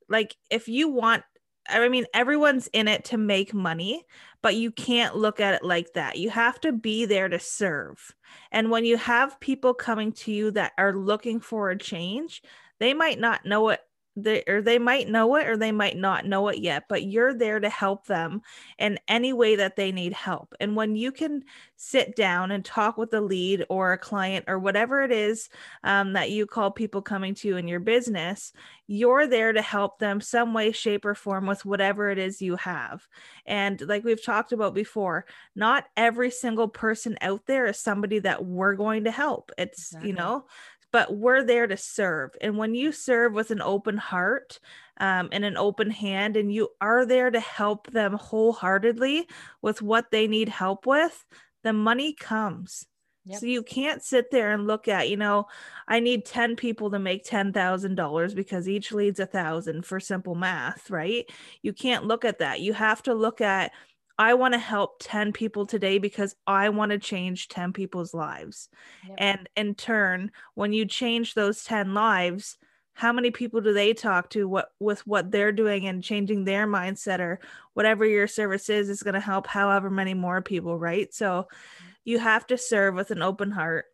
like, 0.08 0.36
if 0.50 0.66
you 0.66 0.88
want 0.88 1.22
I 1.68 1.88
mean, 1.88 2.06
everyone's 2.12 2.68
in 2.72 2.88
it 2.88 3.04
to 3.06 3.16
make 3.16 3.54
money, 3.54 4.04
but 4.42 4.56
you 4.56 4.70
can't 4.70 5.16
look 5.16 5.40
at 5.40 5.54
it 5.54 5.64
like 5.64 5.92
that. 5.94 6.18
You 6.18 6.30
have 6.30 6.60
to 6.62 6.72
be 6.72 7.04
there 7.04 7.28
to 7.28 7.38
serve. 7.38 8.14
And 8.50 8.70
when 8.70 8.84
you 8.84 8.96
have 8.96 9.40
people 9.40 9.72
coming 9.72 10.12
to 10.12 10.32
you 10.32 10.50
that 10.52 10.72
are 10.76 10.94
looking 10.94 11.40
for 11.40 11.70
a 11.70 11.78
change, 11.78 12.42
they 12.78 12.94
might 12.94 13.20
not 13.20 13.46
know 13.46 13.68
it 13.68 13.80
they 14.16 14.42
or 14.46 14.60
they 14.60 14.78
might 14.78 15.08
know 15.08 15.36
it 15.36 15.48
or 15.48 15.56
they 15.56 15.72
might 15.72 15.96
not 15.96 16.26
know 16.26 16.48
it 16.48 16.58
yet 16.58 16.84
but 16.88 17.04
you're 17.04 17.32
there 17.32 17.58
to 17.58 17.68
help 17.68 18.06
them 18.06 18.42
in 18.78 18.98
any 19.08 19.32
way 19.32 19.56
that 19.56 19.76
they 19.76 19.92
need 19.92 20.12
help. 20.12 20.54
And 20.60 20.76
when 20.76 20.96
you 20.96 21.12
can 21.12 21.44
sit 21.76 22.14
down 22.14 22.50
and 22.50 22.64
talk 22.64 22.96
with 22.96 23.12
a 23.14 23.20
lead 23.20 23.64
or 23.68 23.92
a 23.92 23.98
client 23.98 24.44
or 24.48 24.58
whatever 24.58 25.02
it 25.02 25.10
is 25.10 25.48
um, 25.84 26.12
that 26.12 26.30
you 26.30 26.46
call 26.46 26.70
people 26.70 27.02
coming 27.02 27.34
to 27.36 27.48
you 27.48 27.56
in 27.56 27.66
your 27.66 27.80
business 27.80 28.52
you're 28.92 29.26
there 29.26 29.54
to 29.54 29.62
help 29.62 29.98
them 29.98 30.20
some 30.20 30.52
way 30.52 30.70
shape 30.70 31.06
or 31.06 31.14
form 31.14 31.46
with 31.46 31.64
whatever 31.64 32.10
it 32.10 32.18
is 32.18 32.42
you 32.42 32.56
have. 32.56 33.08
And 33.46 33.80
like 33.80 34.04
we've 34.04 34.22
talked 34.22 34.52
about 34.52 34.74
before 34.74 35.24
not 35.56 35.84
every 35.96 36.30
single 36.30 36.68
person 36.68 37.16
out 37.22 37.46
there 37.46 37.64
is 37.66 37.78
somebody 37.78 38.18
that 38.18 38.44
we're 38.44 38.74
going 38.74 39.04
to 39.04 39.10
help. 39.10 39.50
It's 39.56 39.92
exactly. 39.92 40.10
you 40.10 40.14
know 40.14 40.44
but 40.92 41.16
we're 41.16 41.42
there 41.42 41.66
to 41.66 41.76
serve. 41.76 42.36
And 42.40 42.56
when 42.56 42.74
you 42.74 42.92
serve 42.92 43.32
with 43.32 43.50
an 43.50 43.62
open 43.62 43.96
heart 43.96 44.60
um, 44.98 45.30
and 45.32 45.44
an 45.44 45.56
open 45.56 45.90
hand, 45.90 46.36
and 46.36 46.52
you 46.52 46.68
are 46.80 47.06
there 47.06 47.30
to 47.30 47.40
help 47.40 47.90
them 47.90 48.12
wholeheartedly 48.12 49.26
with 49.62 49.82
what 49.82 50.10
they 50.10 50.28
need 50.28 50.48
help 50.48 50.86
with, 50.86 51.24
the 51.64 51.72
money 51.72 52.12
comes. 52.12 52.86
Yep. 53.24 53.40
So 53.40 53.46
you 53.46 53.62
can't 53.62 54.02
sit 54.02 54.30
there 54.32 54.52
and 54.52 54.66
look 54.66 54.88
at, 54.88 55.08
you 55.08 55.16
know, 55.16 55.46
I 55.86 56.00
need 56.00 56.24
10 56.24 56.56
people 56.56 56.90
to 56.90 56.98
make 56.98 57.24
$10,000 57.24 58.34
because 58.34 58.68
each 58.68 58.92
leads 58.92 59.20
a 59.20 59.26
thousand 59.26 59.86
for 59.86 60.00
simple 60.00 60.34
math, 60.34 60.90
right? 60.90 61.30
You 61.62 61.72
can't 61.72 62.04
look 62.04 62.24
at 62.24 62.40
that. 62.40 62.60
You 62.60 62.72
have 62.72 63.00
to 63.04 63.14
look 63.14 63.40
at 63.40 63.70
I 64.18 64.34
want 64.34 64.54
to 64.54 64.58
help 64.58 64.96
10 65.00 65.32
people 65.32 65.66
today 65.66 65.98
because 65.98 66.34
I 66.46 66.68
want 66.68 66.92
to 66.92 66.98
change 66.98 67.48
10 67.48 67.72
people's 67.72 68.14
lives. 68.14 68.68
Yep. 69.08 69.16
And 69.18 69.48
in 69.56 69.74
turn, 69.74 70.30
when 70.54 70.72
you 70.72 70.86
change 70.86 71.34
those 71.34 71.64
10 71.64 71.94
lives, 71.94 72.58
how 72.94 73.12
many 73.12 73.30
people 73.30 73.60
do 73.60 73.72
they 73.72 73.94
talk 73.94 74.30
to 74.30 74.46
what 74.46 74.68
with 74.78 75.06
what 75.06 75.30
they're 75.30 75.52
doing 75.52 75.86
and 75.86 76.04
changing 76.04 76.44
their 76.44 76.66
mindset 76.66 77.20
or 77.20 77.40
whatever 77.72 78.04
your 78.04 78.26
service 78.26 78.68
is 78.68 78.90
is 78.90 79.02
going 79.02 79.14
to 79.14 79.20
help 79.20 79.46
however 79.46 79.88
many 79.88 80.14
more 80.14 80.42
people, 80.42 80.78
right? 80.78 81.12
So 81.14 81.26
mm-hmm. 81.26 81.86
you 82.04 82.18
have 82.18 82.46
to 82.48 82.58
serve 82.58 82.94
with 82.94 83.10
an 83.10 83.22
open 83.22 83.50
heart 83.50 83.86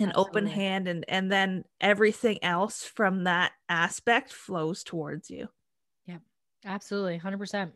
an 0.00 0.08
Absolutely. 0.08 0.30
open 0.30 0.46
hand 0.46 0.88
and 0.88 1.04
and 1.08 1.30
then 1.30 1.64
everything 1.80 2.42
else 2.42 2.82
from 2.82 3.24
that 3.24 3.52
aspect 3.68 4.32
flows 4.32 4.82
towards 4.82 5.30
you. 5.30 5.48
Yeah. 6.06 6.18
Absolutely. 6.64 7.18
100%. 7.18 7.72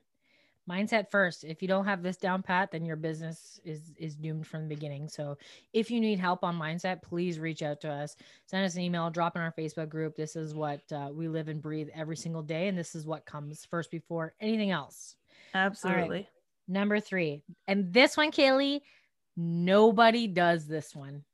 Mindset 0.69 1.11
first. 1.11 1.45
If 1.45 1.63
you 1.63 1.69
don't 1.69 1.85
have 1.85 2.03
this 2.03 2.17
down 2.17 2.43
pat 2.43 2.71
then 2.71 2.85
your 2.85 2.97
business 2.97 3.61
is 3.65 3.93
is 3.97 4.17
doomed 4.17 4.47
from 4.47 4.63
the 4.63 4.75
beginning. 4.75 5.09
So 5.09 5.37
if 5.73 5.91
you 5.91 6.01
need 6.01 6.19
help 6.19 6.45
on 6.45 6.59
mindset 6.59 7.03
please 7.03 7.39
reach 7.39 7.63
out 7.63 7.81
to 7.83 7.91
us. 7.91 8.17
Send 8.47 8.65
us 8.65 8.75
an 8.75 8.83
email 8.83 9.11
drop 9.11 9.37
in 9.37 9.43
our 9.43 9.55
facebook 9.57 9.89
group. 9.89 10.17
This 10.17 10.37
is 10.37 10.55
what 10.55 10.81
uh, 10.93 11.11
we 11.13 11.29
live 11.29 11.49
and 11.49 11.63
breathe 11.63 11.89
every 11.95 12.17
single 12.17 12.43
day 12.43 12.69
and 12.69 12.77
this 12.77 12.95
is 12.95 13.07
what 13.07 13.27
comes 13.27 13.65
first 13.65 13.91
before 13.91 14.35
anything 14.41 14.71
else. 14.71 15.17
Absolutely. 15.55 16.17
Right. 16.17 16.29
number 16.69 17.01
three. 17.01 17.43
And 17.69 17.93
this 17.93 18.17
one 18.17 18.31
kaylee 18.31 18.81
nobody 19.37 20.27
does 20.27 20.67
this 20.67 20.95
one. 20.95 21.25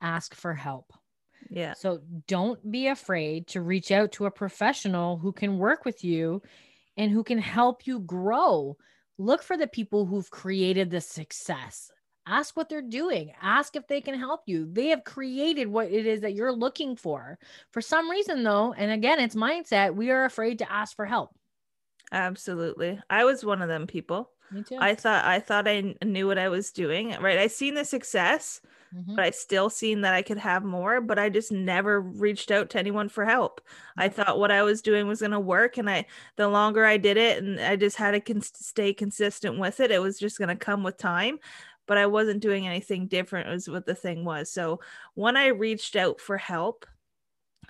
Ask 0.00 0.34
for 0.34 0.54
help. 0.54 0.92
Yeah. 1.50 1.74
So 1.74 2.00
don't 2.28 2.70
be 2.70 2.88
afraid 2.88 3.46
to 3.48 3.60
reach 3.60 3.90
out 3.90 4.12
to 4.12 4.26
a 4.26 4.30
professional 4.30 5.18
who 5.18 5.32
can 5.32 5.58
work 5.58 5.84
with 5.84 6.02
you 6.02 6.40
and 6.96 7.10
who 7.10 7.24
can 7.24 7.38
help 7.38 7.86
you 7.86 8.00
grow. 8.00 8.76
Look 9.18 9.42
for 9.42 9.56
the 9.56 9.66
people 9.66 10.06
who've 10.06 10.30
created 10.30 10.90
the 10.90 11.00
success. 11.00 11.90
Ask 12.26 12.56
what 12.56 12.68
they're 12.68 12.82
doing. 12.82 13.32
Ask 13.42 13.74
if 13.74 13.86
they 13.88 14.00
can 14.00 14.18
help 14.18 14.42
you. 14.46 14.68
They 14.70 14.88
have 14.88 15.04
created 15.04 15.66
what 15.66 15.90
it 15.90 16.06
is 16.06 16.20
that 16.20 16.34
you're 16.34 16.52
looking 16.52 16.96
for. 16.96 17.38
For 17.72 17.80
some 17.80 18.08
reason, 18.08 18.44
though, 18.44 18.72
and 18.72 18.92
again, 18.92 19.18
it's 19.18 19.34
mindset, 19.34 19.94
we 19.94 20.10
are 20.10 20.24
afraid 20.24 20.58
to 20.60 20.72
ask 20.72 20.94
for 20.94 21.04
help. 21.04 21.30
Absolutely. 22.12 23.00
I 23.10 23.24
was 23.24 23.44
one 23.44 23.62
of 23.62 23.68
them 23.68 23.86
people. 23.86 24.30
Me 24.52 24.62
too. 24.62 24.76
I 24.78 24.94
thought 24.94 25.24
I 25.24 25.40
thought 25.40 25.66
I 25.66 25.94
knew 26.04 26.26
what 26.26 26.38
I 26.38 26.48
was 26.48 26.70
doing. 26.70 27.16
Right. 27.20 27.38
I 27.38 27.46
seen 27.46 27.74
the 27.74 27.84
success, 27.84 28.60
mm-hmm. 28.94 29.16
but 29.16 29.24
I 29.24 29.30
still 29.30 29.70
seen 29.70 30.02
that 30.02 30.14
I 30.14 30.22
could 30.22 30.38
have 30.38 30.64
more, 30.64 31.00
but 31.00 31.18
I 31.18 31.28
just 31.28 31.52
never 31.52 32.00
reached 32.00 32.50
out 32.50 32.70
to 32.70 32.78
anyone 32.78 33.08
for 33.08 33.24
help. 33.24 33.60
I 33.96 34.08
thought 34.08 34.38
what 34.38 34.50
I 34.50 34.62
was 34.62 34.82
doing 34.82 35.06
was 35.06 35.20
going 35.20 35.32
to 35.32 35.40
work 35.40 35.78
and 35.78 35.88
I 35.88 36.06
the 36.36 36.48
longer 36.48 36.84
I 36.84 36.96
did 36.96 37.16
it 37.16 37.42
and 37.42 37.60
I 37.60 37.76
just 37.76 37.96
had 37.96 38.12
to 38.12 38.20
con- 38.20 38.42
stay 38.42 38.92
consistent 38.92 39.58
with 39.58 39.80
it, 39.80 39.90
it 39.90 40.00
was 40.00 40.18
just 40.18 40.38
going 40.38 40.48
to 40.48 40.56
come 40.56 40.82
with 40.82 40.98
time, 40.98 41.38
but 41.86 41.98
I 41.98 42.06
wasn't 42.06 42.40
doing 42.40 42.66
anything 42.66 43.06
different 43.06 43.48
was 43.48 43.68
what 43.68 43.86
the 43.86 43.94
thing 43.94 44.24
was. 44.24 44.50
So 44.50 44.80
when 45.14 45.36
I 45.36 45.48
reached 45.48 45.96
out 45.96 46.20
for 46.20 46.38
help, 46.38 46.86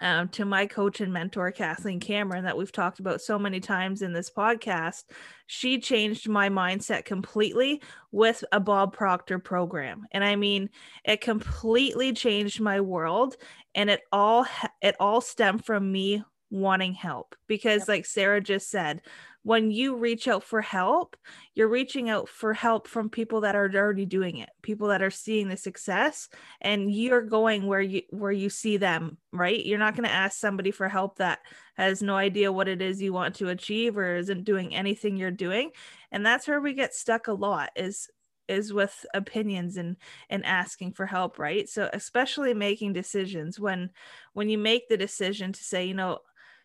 um, 0.00 0.28
to 0.30 0.44
my 0.44 0.66
coach 0.66 1.00
and 1.00 1.12
mentor, 1.12 1.50
Kathleen 1.52 2.00
Cameron, 2.00 2.44
that 2.44 2.56
we've 2.56 2.72
talked 2.72 2.98
about 2.98 3.20
so 3.20 3.38
many 3.38 3.60
times 3.60 4.02
in 4.02 4.12
this 4.12 4.30
podcast. 4.30 5.04
She 5.46 5.78
changed 5.78 6.28
my 6.28 6.48
mindset 6.48 7.04
completely 7.04 7.82
with 8.10 8.42
a 8.52 8.60
Bob 8.60 8.94
Proctor 8.94 9.38
program. 9.38 10.06
And 10.12 10.24
I 10.24 10.36
mean, 10.36 10.70
it 11.04 11.20
completely 11.20 12.12
changed 12.12 12.60
my 12.60 12.80
world. 12.80 13.36
And 13.74 13.90
it 13.90 14.00
all, 14.10 14.46
it 14.80 14.96
all 14.98 15.20
stemmed 15.20 15.64
from 15.64 15.90
me 15.90 16.24
wanting 16.52 16.92
help 16.92 17.34
because, 17.48 17.88
like 17.88 18.06
Sarah 18.06 18.40
just 18.40 18.70
said, 18.70 19.00
when 19.42 19.72
you 19.72 19.96
reach 19.96 20.28
out 20.28 20.44
for 20.44 20.60
help, 20.60 21.16
you're 21.54 21.68
reaching 21.68 22.08
out 22.08 22.28
for 22.28 22.54
help 22.54 22.86
from 22.86 23.10
people 23.10 23.40
that 23.40 23.56
are 23.56 23.68
already 23.74 24.06
doing 24.06 24.36
it, 24.36 24.50
people 24.62 24.88
that 24.88 25.02
are 25.02 25.10
seeing 25.10 25.48
the 25.48 25.56
success 25.56 26.28
and 26.60 26.92
you're 26.92 27.22
going 27.22 27.66
where 27.66 27.80
you 27.80 28.02
where 28.10 28.30
you 28.30 28.48
see 28.48 28.76
them, 28.76 29.16
right? 29.32 29.64
You're 29.64 29.80
not 29.80 29.96
going 29.96 30.08
to 30.08 30.14
ask 30.14 30.38
somebody 30.38 30.70
for 30.70 30.88
help 30.88 31.16
that 31.16 31.40
has 31.74 32.02
no 32.02 32.14
idea 32.14 32.52
what 32.52 32.68
it 32.68 32.80
is 32.80 33.02
you 33.02 33.12
want 33.12 33.34
to 33.36 33.48
achieve 33.48 33.96
or 33.96 34.14
isn't 34.14 34.44
doing 34.44 34.74
anything 34.74 35.16
you're 35.16 35.32
doing. 35.32 35.72
And 36.12 36.24
that's 36.24 36.46
where 36.46 36.60
we 36.60 36.74
get 36.74 36.94
stuck 36.94 37.26
a 37.26 37.32
lot 37.32 37.70
is 37.74 38.08
is 38.48 38.72
with 38.72 39.06
opinions 39.14 39.76
and 39.76 39.96
and 40.28 40.44
asking 40.44 40.92
for 40.92 41.06
help 41.06 41.38
right 41.38 41.68
so 41.68 41.88
especially 41.92 42.52
making 42.52 42.92
decisions 42.92 43.58
when 43.58 43.88
when 44.32 44.48
you 44.48 44.58
make 44.58 44.88
the 44.88 44.96
decision 44.96 45.52
to 45.52 45.62
say 45.62 45.84
you 45.84 45.94
know 45.94 46.18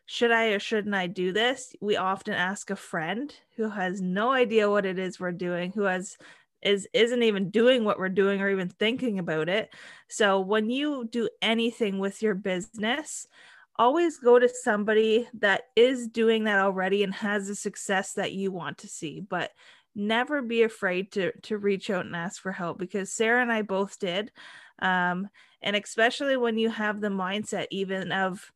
should 0.08 0.32
I 0.32 0.48
or 0.48 0.60
shouldn't 0.60 0.96
I 0.96 1.08
do 1.08 1.34
this? 1.34 1.76
We 1.82 1.98
often 1.98 2.34
ask 2.34 2.70
a 2.70 2.78
friend 2.78 3.34
who 3.58 3.70
has 3.70 4.02
no 4.02 4.32
idea 4.32 4.72
what 4.72 4.86
it 4.86 4.98
is 4.98 5.20
we're 5.20 5.34
doing, 5.34 5.74
who 5.74 5.84
has 5.84 6.18
is 6.62 6.88
isn't 6.94 7.24
even 7.24 7.50
doing 7.52 7.84
what 7.84 8.00
we're 8.00 8.10
doing 8.10 8.42
or 8.42 8.50
even 8.50 8.70
thinking 8.70 9.20
about 9.20 9.50
it. 9.50 9.74
So 10.08 10.40
when 10.40 10.70
you 10.70 11.08
do 11.12 11.30
anything 11.42 12.00
with 12.00 12.22
your 12.22 12.36
business, 12.36 13.28
always 13.76 14.18
go 14.18 14.40
to 14.40 14.50
somebody 14.50 15.28
that 15.40 15.64
is 15.76 16.08
doing 16.08 16.46
that 16.46 16.60
already 16.60 17.04
and 17.04 17.14
has 17.14 17.48
the 17.48 17.56
success 17.56 18.14
that 18.14 18.32
you 18.32 18.50
want 18.52 18.80
to 18.80 18.88
see. 18.88 19.20
But 19.20 19.52
never 19.94 20.42
be 20.42 20.64
afraid 20.64 21.12
to 21.12 21.34
to 21.42 21.58
reach 21.58 21.90
out 21.90 22.06
and 22.06 22.16
ask 22.16 22.42
for 22.42 22.54
help 22.54 22.78
because 22.78 23.12
Sarah 23.12 23.42
and 23.42 23.52
I 23.52 23.62
both 23.62 24.00
did. 24.00 24.32
Um, 24.80 25.28
and 25.62 25.76
especially 25.76 26.38
when 26.38 26.58
you 26.58 26.70
have 26.70 27.02
the 27.02 27.10
mindset 27.10 27.66
even 27.72 28.14
of 28.14 28.54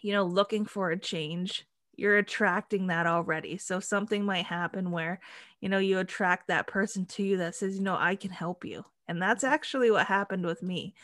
you 0.00 0.12
know, 0.12 0.24
looking 0.24 0.64
for 0.66 0.90
a 0.90 0.98
change, 0.98 1.66
you're 1.94 2.18
attracting 2.18 2.88
that 2.88 3.06
already. 3.06 3.56
So 3.58 3.80
something 3.80 4.24
might 4.24 4.46
happen 4.46 4.90
where, 4.90 5.20
you 5.60 5.68
know, 5.68 5.78
you 5.78 5.98
attract 5.98 6.48
that 6.48 6.66
person 6.66 7.06
to 7.06 7.22
you 7.22 7.38
that 7.38 7.54
says, 7.54 7.76
you 7.76 7.82
know, 7.82 7.96
I 7.98 8.16
can 8.16 8.30
help 8.30 8.64
you. 8.64 8.84
And 9.08 9.20
that's 9.20 9.44
actually 9.44 9.90
what 9.90 10.06
happened 10.06 10.44
with 10.44 10.62
me. 10.62 10.94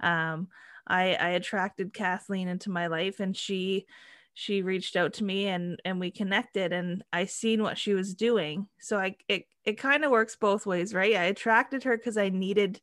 Um, 0.00 0.48
I, 0.86 1.14
I 1.14 1.28
attracted 1.30 1.94
Kathleen 1.94 2.48
into 2.48 2.70
my 2.70 2.88
life 2.88 3.20
and 3.20 3.36
she 3.36 3.86
she 4.34 4.62
reached 4.62 4.96
out 4.96 5.12
to 5.14 5.24
me 5.24 5.46
and 5.46 5.78
and 5.84 6.00
we 6.00 6.10
connected 6.10 6.72
and 6.72 7.04
I 7.12 7.26
seen 7.26 7.62
what 7.62 7.78
she 7.78 7.94
was 7.94 8.14
doing. 8.14 8.66
So 8.78 8.98
I 8.98 9.16
it 9.28 9.44
it 9.64 9.78
kind 9.78 10.04
of 10.04 10.10
works 10.10 10.36
both 10.36 10.66
ways, 10.66 10.94
right? 10.94 11.14
I 11.14 11.24
attracted 11.24 11.84
her 11.84 11.96
because 11.96 12.16
I 12.16 12.30
needed 12.30 12.80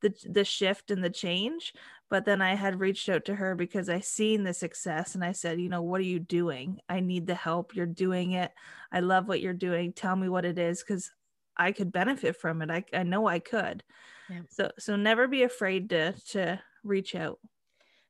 the 0.00 0.14
the 0.28 0.44
shift 0.44 0.90
and 0.90 1.04
the 1.04 1.10
change, 1.10 1.72
but 2.08 2.24
then 2.24 2.40
i 2.40 2.54
had 2.54 2.80
reached 2.80 3.08
out 3.08 3.24
to 3.24 3.34
her 3.34 3.54
because 3.54 3.88
i 3.88 4.00
seen 4.00 4.44
the 4.44 4.54
success 4.54 5.14
and 5.14 5.24
i 5.24 5.32
said 5.32 5.60
you 5.60 5.68
know 5.68 5.82
what 5.82 6.00
are 6.00 6.04
you 6.04 6.18
doing? 6.18 6.78
I 6.88 7.00
need 7.00 7.26
the 7.26 7.34
help. 7.34 7.74
You're 7.74 7.86
doing 7.86 8.32
it. 8.32 8.52
I 8.92 9.00
love 9.00 9.28
what 9.28 9.40
you're 9.40 9.52
doing. 9.52 9.92
Tell 9.92 10.16
me 10.16 10.28
what 10.28 10.44
it 10.44 10.58
is 10.58 10.82
because 10.82 11.10
i 11.56 11.72
could 11.72 11.92
benefit 11.92 12.36
from 12.36 12.62
it. 12.62 12.70
I, 12.70 12.84
I 12.92 13.02
know 13.02 13.26
i 13.26 13.38
could. 13.38 13.82
Yeah. 14.28 14.40
so 14.50 14.70
so 14.78 14.96
never 14.96 15.28
be 15.28 15.44
afraid 15.44 15.90
to 15.90 16.14
to 16.30 16.60
reach 16.84 17.14
out. 17.14 17.38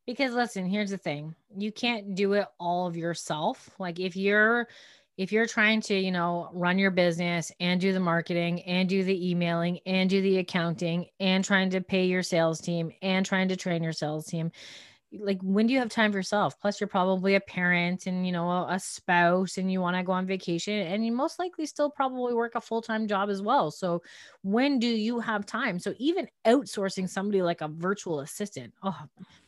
Because 0.07 0.33
listen 0.33 0.67
here's 0.67 0.91
the 0.91 0.99
thing. 0.99 1.35
You 1.57 1.73
can't 1.73 2.15
do 2.15 2.35
it 2.35 2.47
all 2.59 2.87
of 2.87 2.97
yourself. 2.97 3.71
Like 3.79 4.01
if 4.01 4.17
you're 4.17 4.69
if 5.17 5.33
you're 5.33 5.47
trying 5.47 5.81
to, 5.83 5.95
you 5.95 6.13
know, 6.13 6.51
run 6.53 6.79
your 6.79 6.91
business 6.91 7.51
and 7.59 7.81
do 7.81 7.93
the 7.93 8.01
marketing 8.01 8.63
and 8.63 8.89
do 8.89 9.03
the 9.03 9.31
emailing 9.31 9.81
and 9.87 10.11
do 10.11 10.21
the 10.21 10.39
accounting 10.39 11.07
and 11.21 11.45
trying 11.45 11.71
to 11.71 11.81
pay 11.81 12.05
your 12.05 12.23
sales 12.23 12.61
team 12.61 12.93
and 13.03 13.25
trying 13.25 13.49
to 13.49 13.57
train 13.57 13.83
your 13.83 13.93
sales 13.93 14.27
team, 14.27 14.53
like 15.13 15.41
when 15.43 15.67
do 15.67 15.73
you 15.73 15.79
have 15.79 15.89
time 15.89 16.13
for 16.13 16.19
yourself? 16.19 16.59
Plus 16.61 16.81
you're 16.81 16.89
probably 16.89 17.35
a 17.37 17.41
parent 17.41 18.07
and 18.07 18.27
you 18.27 18.33
know 18.33 18.49
a, 18.51 18.79
spouse 18.79 19.57
and 19.57 19.71
you 19.71 19.81
want 19.81 19.97
to 19.97 20.03
go 20.03 20.13
on 20.13 20.27
vacation 20.27 20.75
and 20.75 21.05
you 21.05 21.13
most 21.13 21.39
likely 21.39 21.67
still 21.67 21.91
probably 21.91 22.35
work 22.35 22.55
a 22.55 22.61
full-time 22.61 23.07
job 23.09 23.31
as 23.31 23.41
well. 23.41 23.71
So 23.71 24.03
when 24.43 24.79
do 24.79 24.87
you 24.87 25.19
have 25.21 25.47
time? 25.47 25.79
So 25.79 25.95
even 25.99 26.29
outsourcing 26.47 27.09
somebody 27.09 27.43
like 27.43 27.61
a 27.61 27.69
virtual 27.69 28.21
assistant 28.21 28.73
oh 28.83 28.97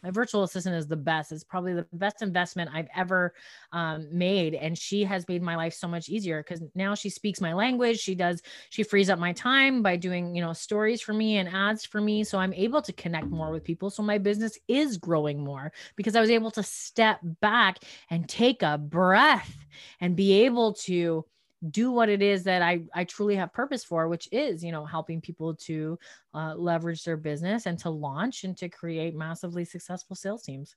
my 0.02 0.10
virtual 0.10 0.44
assistant 0.44 0.76
is 0.76 0.86
the 0.86 0.96
best. 0.96 1.32
It's 1.32 1.44
probably 1.44 1.74
the 1.74 1.86
best 1.92 2.22
investment 2.22 2.70
i've 2.72 2.88
ever 2.96 3.34
um, 3.72 4.06
made 4.12 4.54
and 4.54 4.76
she 4.76 5.04
has 5.04 5.26
made 5.28 5.42
my 5.42 5.56
life 5.56 5.74
so 5.74 5.88
much 5.88 6.08
easier 6.08 6.42
because 6.42 6.62
now 6.74 6.94
she 6.94 7.10
speaks 7.10 7.40
my 7.40 7.52
language 7.52 7.98
she 7.98 8.14
does 8.14 8.40
she 8.70 8.82
frees 8.82 9.10
up 9.10 9.18
my 9.18 9.32
time 9.32 9.82
by 9.82 9.96
doing 9.96 10.34
you 10.34 10.40
know 10.40 10.52
stories 10.52 11.00
for 11.00 11.12
me 11.12 11.38
and 11.38 11.48
ads 11.48 11.84
for 11.84 12.00
me. 12.00 12.24
So 12.24 12.38
i'm 12.38 12.54
able 12.54 12.82
to 12.82 12.92
connect 12.92 13.26
more 13.26 13.50
with 13.50 13.64
people. 13.64 13.90
So 13.90 14.02
my 14.02 14.18
business 14.18 14.58
is 14.68 14.96
growing 14.96 15.42
more 15.42 15.47
more 15.48 15.72
because 15.96 16.14
I 16.14 16.20
was 16.20 16.30
able 16.30 16.50
to 16.52 16.62
step 16.62 17.18
back 17.40 17.78
and 18.10 18.28
take 18.28 18.62
a 18.62 18.76
breath 18.76 19.56
and 20.00 20.14
be 20.14 20.44
able 20.44 20.74
to 20.74 21.24
do 21.70 21.90
what 21.90 22.08
it 22.08 22.22
is 22.22 22.44
that 22.44 22.62
I, 22.62 22.82
I 22.94 23.04
truly 23.04 23.36
have 23.36 23.52
purpose 23.52 23.84
for, 23.84 24.08
which 24.08 24.28
is, 24.30 24.62
you 24.62 24.70
know, 24.70 24.84
helping 24.84 25.20
people 25.20 25.54
to 25.66 25.98
uh, 26.34 26.54
leverage 26.54 27.02
their 27.02 27.16
business 27.16 27.66
and 27.66 27.78
to 27.80 27.90
launch 27.90 28.44
and 28.44 28.56
to 28.58 28.68
create 28.68 29.16
massively 29.16 29.64
successful 29.64 30.14
sales 30.14 30.42
teams. 30.42 30.76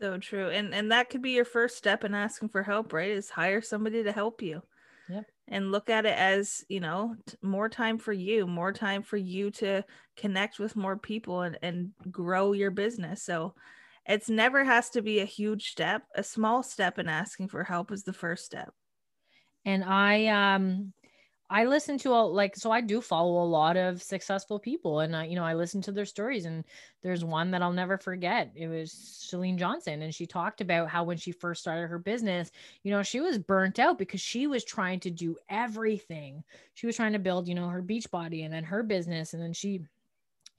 So 0.00 0.18
true. 0.18 0.50
And 0.50 0.72
and 0.72 0.92
that 0.92 1.10
could 1.10 1.22
be 1.22 1.32
your 1.32 1.44
first 1.44 1.76
step 1.76 2.04
in 2.04 2.14
asking 2.14 2.50
for 2.50 2.62
help, 2.62 2.92
right? 2.92 3.10
Is 3.10 3.30
hire 3.30 3.60
somebody 3.60 4.04
to 4.04 4.12
help 4.12 4.42
you. 4.42 4.62
Yep. 5.08 5.24
And 5.48 5.72
look 5.72 5.90
at 5.90 6.06
it 6.06 6.16
as, 6.16 6.64
you 6.68 6.80
know, 6.80 7.16
more 7.42 7.68
time 7.68 7.98
for 7.98 8.12
you, 8.12 8.46
more 8.46 8.72
time 8.72 9.02
for 9.02 9.16
you 9.16 9.50
to 9.52 9.82
connect 10.16 10.58
with 10.58 10.76
more 10.76 10.96
people 10.96 11.40
and, 11.42 11.58
and 11.62 11.92
grow 12.10 12.52
your 12.52 12.70
business. 12.70 13.22
So 13.22 13.54
it's 14.08 14.30
never 14.30 14.64
has 14.64 14.88
to 14.90 15.02
be 15.02 15.20
a 15.20 15.26
huge 15.26 15.70
step. 15.70 16.02
A 16.14 16.24
small 16.24 16.62
step 16.62 16.98
in 16.98 17.08
asking 17.08 17.48
for 17.48 17.62
help 17.62 17.92
is 17.92 18.04
the 18.04 18.12
first 18.12 18.44
step. 18.46 18.72
And 19.66 19.84
I 19.84 20.26
um 20.26 20.94
I 21.50 21.64
listen 21.64 21.98
to 21.98 22.10
a 22.10 22.22
like 22.24 22.56
so 22.56 22.70
I 22.70 22.80
do 22.80 23.02
follow 23.02 23.42
a 23.42 23.44
lot 23.44 23.76
of 23.76 24.02
successful 24.02 24.58
people 24.58 25.00
and 25.00 25.14
I 25.14 25.24
you 25.26 25.36
know 25.36 25.44
I 25.44 25.54
listen 25.54 25.82
to 25.82 25.92
their 25.92 26.06
stories 26.06 26.46
and 26.46 26.64
there's 27.02 27.24
one 27.24 27.50
that 27.50 27.60
I'll 27.60 27.72
never 27.72 27.98
forget. 27.98 28.50
It 28.54 28.68
was 28.68 28.92
Chalene 29.30 29.58
Johnson 29.58 30.00
and 30.00 30.14
she 30.14 30.26
talked 30.26 30.62
about 30.62 30.88
how 30.88 31.04
when 31.04 31.18
she 31.18 31.32
first 31.32 31.60
started 31.60 31.88
her 31.88 31.98
business, 31.98 32.50
you 32.84 32.90
know, 32.90 33.02
she 33.02 33.20
was 33.20 33.38
burnt 33.38 33.78
out 33.78 33.98
because 33.98 34.22
she 34.22 34.46
was 34.46 34.64
trying 34.64 35.00
to 35.00 35.10
do 35.10 35.36
everything. 35.50 36.42
She 36.72 36.86
was 36.86 36.96
trying 36.96 37.12
to 37.12 37.18
build, 37.18 37.46
you 37.46 37.54
know, 37.54 37.68
her 37.68 37.82
beach 37.82 38.10
body 38.10 38.44
and 38.44 38.54
then 38.54 38.64
her 38.64 38.82
business 38.82 39.34
and 39.34 39.42
then 39.42 39.52
she 39.52 39.82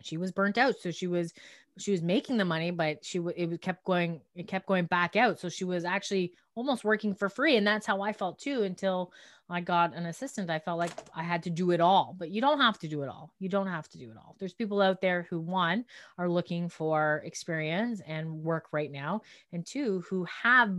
she 0.01 0.18
was 0.18 0.32
burnt 0.32 0.58
out 0.58 0.75
so 0.79 0.91
she 0.91 1.08
was 1.08 1.34
she 1.79 1.91
was 1.91 2.01
making 2.01 2.38
the 2.38 2.45
money 2.45 2.71
but 2.71 3.03
she 3.03 3.19
it 3.36 3.62
kept 3.62 3.83
going 3.86 4.21
it 4.36 4.48
kept 4.48 4.67
going 4.67 4.86
back 4.86 5.15
out. 5.15 5.39
So 5.39 5.50
she 5.50 5.63
was 5.63 5.86
actually 5.86 6.33
almost 6.55 6.83
working 6.83 7.13
for 7.15 7.29
free 7.29 7.55
and 7.55 7.65
that's 7.65 7.86
how 7.86 8.01
i 8.01 8.12
felt 8.12 8.38
too 8.39 8.63
until 8.63 9.12
i 9.50 9.62
got 9.62 9.95
an 9.95 10.05
assistant. 10.05 10.50
I 10.50 10.59
felt 10.59 10.79
like 10.79 10.91
i 11.15 11.24
had 11.24 11.43
to 11.43 11.50
do 11.50 11.71
it 11.71 11.81
all 11.81 12.15
but 12.17 12.29
you 12.29 12.41
don't 12.41 12.59
have 12.59 12.77
to 12.79 12.88
do 12.88 13.03
it 13.03 13.09
all. 13.09 13.33
You 13.39 13.50
don't 13.50 13.67
have 13.67 13.88
to 13.89 13.98
do 13.98 14.12
it 14.12 14.17
all. 14.17 14.36
There's 14.39 14.53
people 14.53 14.81
out 14.81 15.01
there 15.01 15.25
who 15.29 15.39
one 15.39 15.86
are 16.17 16.29
looking 16.29 16.69
for 16.69 17.21
experience 17.25 18.01
and 18.05 18.43
work 18.43 18.67
right 18.71 18.91
now 18.91 19.21
and 19.53 19.65
two 19.65 20.03
who 20.09 20.25
have 20.25 20.75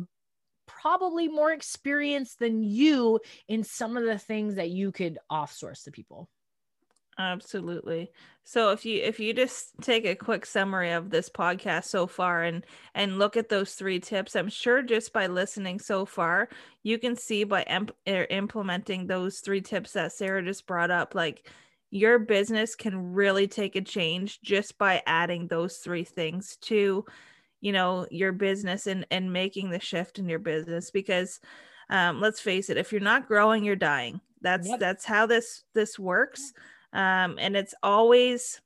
probably 0.67 1.27
more 1.27 1.53
experience 1.53 2.37
than 2.37 2.63
you 2.63 3.19
in 3.49 3.65
some 3.65 3.97
of 3.97 4.05
the 4.05 4.19
things 4.19 4.55
that 4.55 4.71
you 4.71 4.93
could 4.93 5.19
offsource 5.31 5.85
to 5.85 5.91
people 5.91 6.29
Absolutely. 7.21 8.11
So 8.45 8.71
if 8.71 8.87
you 8.87 9.03
if 9.03 9.21
you 9.21 9.35
just 9.35 9.75
take 9.83 10.07
a 10.07 10.15
quick 10.15 10.47
summary 10.47 10.91
of 10.93 11.11
this 11.11 11.29
podcast 11.29 11.85
so 11.85 12.07
far 12.07 12.43
and 12.45 12.65
and 12.95 13.19
look 13.19 13.37
at 13.37 13.51
those 13.51 13.75
three 13.75 14.01
tips, 14.01 14.35
I'm 14.35 14.49
sure 14.49 14.81
just 14.83 15.13
by 15.13 15.27
listening 15.27 15.79
so 15.81 16.07
far, 16.07 16.49
you 16.83 16.99
can 16.99 17.15
see 17.15 17.45
by 17.45 17.63
imp- 17.65 17.95
er, 18.09 18.27
implementing 18.31 19.07
those 19.07 19.41
three 19.41 19.61
tips 19.61 19.93
that 19.93 20.13
Sarah 20.13 20.43
just 20.43 20.67
brought 20.67 20.91
up 20.91 21.15
like 21.15 21.47
your 21.91 22.19
business 22.19 22.75
can 22.75 23.13
really 23.13 23.47
take 23.47 23.77
a 23.77 23.83
change 23.83 24.41
just 24.41 24.79
by 24.79 25.03
adding 25.07 25.47
those 25.47 25.77
three 25.77 26.05
things 26.05 26.57
to 26.63 27.05
you 27.61 27.73
know 27.73 28.07
your 28.11 28.33
business 28.33 28.87
and 28.87 29.07
and 29.11 29.31
making 29.31 29.69
the 29.69 29.81
shift 29.81 30.19
in 30.19 30.29
your 30.29 30.39
business 30.39 30.91
because 30.91 31.39
um, 31.91 32.21
let's 32.21 32.41
face 32.41 32.71
it 32.71 32.79
if 32.79 32.93
you're 32.93 33.01
not 33.01 33.29
growing 33.29 33.65
you're 33.65 33.77
dying 33.77 34.21
that's 34.41 34.69
yep. 34.69 34.79
that's 34.79 35.05
how 35.05 35.27
this 35.27 35.65
this 35.75 35.99
works 35.99 36.53
um, 36.93 37.39
and 37.39 37.57
it's 37.57 37.75
always 37.83 38.61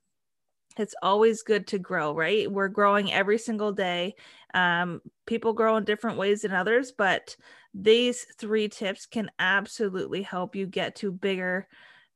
it's 0.77 0.95
always 1.01 1.41
good 1.41 1.67
to 1.67 1.79
grow 1.79 2.13
right? 2.13 2.51
We're 2.51 2.67
growing 2.67 3.11
every 3.11 3.37
single 3.37 3.71
day. 3.71 4.15
Um, 4.53 5.01
people 5.25 5.53
grow 5.53 5.77
in 5.77 5.85
different 5.85 6.17
ways 6.17 6.41
than 6.41 6.51
others 6.51 6.91
but 6.91 7.35
these 7.73 8.25
three 8.37 8.69
tips 8.69 9.05
can 9.05 9.29
absolutely 9.37 10.21
help 10.21 10.55
you 10.55 10.65
get 10.65 10.95
to 10.97 11.11
bigger 11.11 11.67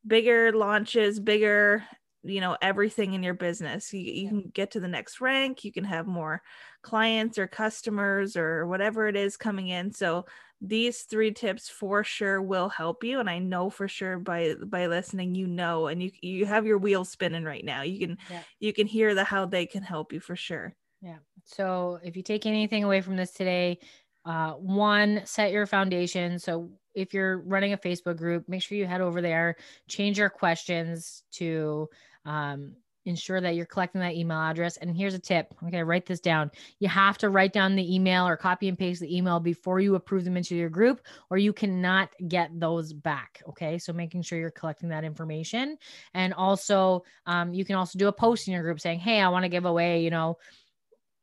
bigger 0.07 0.53
launches 0.53 1.19
bigger 1.19 1.83
you 2.23 2.41
know 2.41 2.57
everything 2.61 3.13
in 3.13 3.23
your 3.23 3.33
business. 3.33 3.93
You, 3.93 4.01
you 4.01 4.29
can 4.29 4.51
get 4.53 4.71
to 4.71 4.79
the 4.79 4.87
next 4.87 5.21
rank. 5.21 5.63
You 5.63 5.71
can 5.71 5.85
have 5.85 6.07
more 6.07 6.41
clients 6.81 7.37
or 7.37 7.47
customers 7.47 8.35
or 8.35 8.67
whatever 8.67 9.07
it 9.07 9.15
is 9.15 9.37
coming 9.37 9.69
in. 9.69 9.93
So 9.93 10.25
these 10.61 11.03
three 11.03 11.31
tips 11.31 11.69
for 11.69 12.03
sure 12.03 12.41
will 12.41 12.67
help 12.67 13.03
you 13.03 13.19
and 13.19 13.29
i 13.29 13.39
know 13.39 13.69
for 13.69 13.87
sure 13.87 14.19
by 14.19 14.53
by 14.65 14.87
listening 14.87 15.33
you 15.33 15.47
know 15.47 15.87
and 15.87 16.03
you 16.03 16.11
you 16.21 16.45
have 16.45 16.65
your 16.65 16.77
wheels 16.77 17.09
spinning 17.09 17.43
right 17.43 17.63
now. 17.63 17.81
You 17.81 17.99
can 17.99 18.17
yeah. 18.29 18.41
you 18.59 18.73
can 18.73 18.87
hear 18.87 19.15
the 19.15 19.23
how 19.23 19.45
they 19.45 19.65
can 19.65 19.83
help 19.83 20.13
you 20.13 20.19
for 20.19 20.35
sure. 20.35 20.75
Yeah. 21.01 21.17
So 21.43 21.99
if 22.03 22.15
you 22.15 22.23
take 22.23 22.45
anything 22.45 22.83
away 22.83 23.01
from 23.01 23.15
this 23.15 23.31
today 23.31 23.79
uh 24.25 24.53
one 24.53 25.21
set 25.25 25.51
your 25.51 25.65
foundation. 25.65 26.39
So 26.39 26.71
if 26.95 27.13
you're 27.13 27.39
running 27.39 27.73
a 27.73 27.77
facebook 27.77 28.17
group 28.17 28.49
make 28.49 28.61
sure 28.61 28.77
you 28.77 28.85
head 28.85 29.01
over 29.01 29.21
there 29.21 29.55
change 29.87 30.17
your 30.17 30.29
questions 30.29 31.23
to 31.31 31.87
um 32.25 32.73
ensure 33.09 33.41
that 33.41 33.55
you're 33.55 33.65
collecting 33.65 33.99
that 34.01 34.15
email 34.15 34.37
address. 34.37 34.77
And 34.77 34.95
here's 34.95 35.13
a 35.13 35.19
tip. 35.19 35.53
Okay, 35.65 35.83
write 35.83 36.05
this 36.05 36.19
down. 36.19 36.51
You 36.79 36.87
have 36.87 37.17
to 37.17 37.29
write 37.29 37.51
down 37.51 37.75
the 37.75 37.95
email 37.95 38.27
or 38.27 38.37
copy 38.37 38.69
and 38.69 38.77
paste 38.77 39.01
the 39.01 39.15
email 39.15 39.39
before 39.39 39.79
you 39.79 39.95
approve 39.95 40.23
them 40.23 40.37
into 40.37 40.55
your 40.55 40.69
group, 40.69 41.01
or 41.29 41.37
you 41.37 41.51
cannot 41.51 42.09
get 42.27 42.57
those 42.57 42.93
back. 42.93 43.41
Okay, 43.49 43.77
so 43.77 43.91
making 43.91 44.21
sure 44.21 44.39
you're 44.39 44.51
collecting 44.51 44.89
that 44.89 45.03
information. 45.03 45.77
And 46.13 46.33
also, 46.33 47.03
um, 47.25 47.53
you 47.53 47.65
can 47.65 47.75
also 47.75 47.97
do 47.97 48.07
a 48.07 48.13
post 48.13 48.47
in 48.47 48.53
your 48.53 48.63
group 48.63 48.79
saying, 48.79 48.99
Hey, 48.99 49.19
I 49.19 49.29
want 49.29 49.43
to 49.43 49.49
give 49.49 49.65
away, 49.65 50.03
you 50.03 50.11
know, 50.11 50.37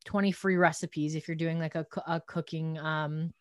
20 0.05 0.33
free 0.33 0.57
recipes 0.57 1.15
if 1.15 1.27
you're 1.27 1.37
doing 1.37 1.59
like 1.59 1.75
a, 1.75 1.85
a 2.07 2.21
cooking 2.21 2.79
um 2.79 3.33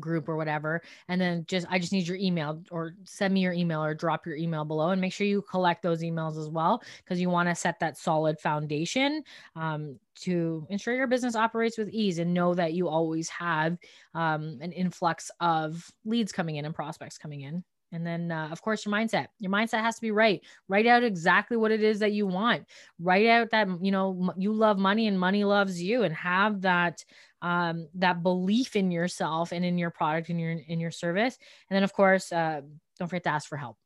group 0.00 0.28
or 0.28 0.36
whatever 0.36 0.82
and 1.08 1.20
then 1.20 1.44
just 1.46 1.66
i 1.70 1.78
just 1.78 1.92
need 1.92 2.06
your 2.06 2.16
email 2.16 2.62
or 2.70 2.94
send 3.04 3.32
me 3.32 3.40
your 3.40 3.52
email 3.52 3.82
or 3.82 3.94
drop 3.94 4.26
your 4.26 4.36
email 4.36 4.64
below 4.64 4.90
and 4.90 5.00
make 5.00 5.12
sure 5.12 5.26
you 5.26 5.42
collect 5.42 5.82
those 5.82 6.02
emails 6.02 6.38
as 6.38 6.48
well 6.48 6.82
because 7.04 7.20
you 7.20 7.30
want 7.30 7.48
to 7.48 7.54
set 7.54 7.78
that 7.80 7.96
solid 7.96 8.38
foundation 8.38 9.22
um, 9.56 9.98
to 10.14 10.66
ensure 10.70 10.94
your 10.94 11.06
business 11.06 11.34
operates 11.34 11.78
with 11.78 11.88
ease 11.90 12.18
and 12.18 12.32
know 12.32 12.54
that 12.54 12.74
you 12.74 12.88
always 12.88 13.28
have 13.28 13.78
um, 14.14 14.58
an 14.60 14.72
influx 14.72 15.30
of 15.40 15.90
leads 16.04 16.32
coming 16.32 16.56
in 16.56 16.64
and 16.64 16.74
prospects 16.74 17.18
coming 17.18 17.42
in 17.42 17.64
and 17.92 18.06
then, 18.06 18.32
uh, 18.32 18.48
of 18.50 18.62
course, 18.62 18.84
your 18.84 18.94
mindset. 18.94 19.26
Your 19.38 19.52
mindset 19.52 19.82
has 19.82 19.96
to 19.96 20.00
be 20.00 20.10
right. 20.10 20.40
Write 20.68 20.86
out 20.86 21.04
exactly 21.04 21.56
what 21.56 21.70
it 21.70 21.82
is 21.82 21.98
that 21.98 22.12
you 22.12 22.26
want. 22.26 22.66
Write 22.98 23.26
out 23.26 23.50
that 23.50 23.68
you 23.80 23.92
know 23.92 24.32
you 24.36 24.52
love 24.52 24.78
money 24.78 25.06
and 25.06 25.20
money 25.20 25.44
loves 25.44 25.80
you, 25.80 26.02
and 26.02 26.14
have 26.14 26.62
that 26.62 27.04
um, 27.42 27.88
that 27.94 28.22
belief 28.22 28.76
in 28.76 28.90
yourself 28.90 29.52
and 29.52 29.64
in 29.64 29.78
your 29.78 29.90
product 29.90 30.30
and 30.30 30.40
your 30.40 30.52
in 30.52 30.80
your 30.80 30.90
service. 30.90 31.38
And 31.70 31.76
then, 31.76 31.84
of 31.84 31.92
course, 31.92 32.32
uh, 32.32 32.62
don't 32.98 33.08
forget 33.08 33.24
to 33.24 33.30
ask 33.30 33.48
for 33.48 33.56
help. 33.56 33.76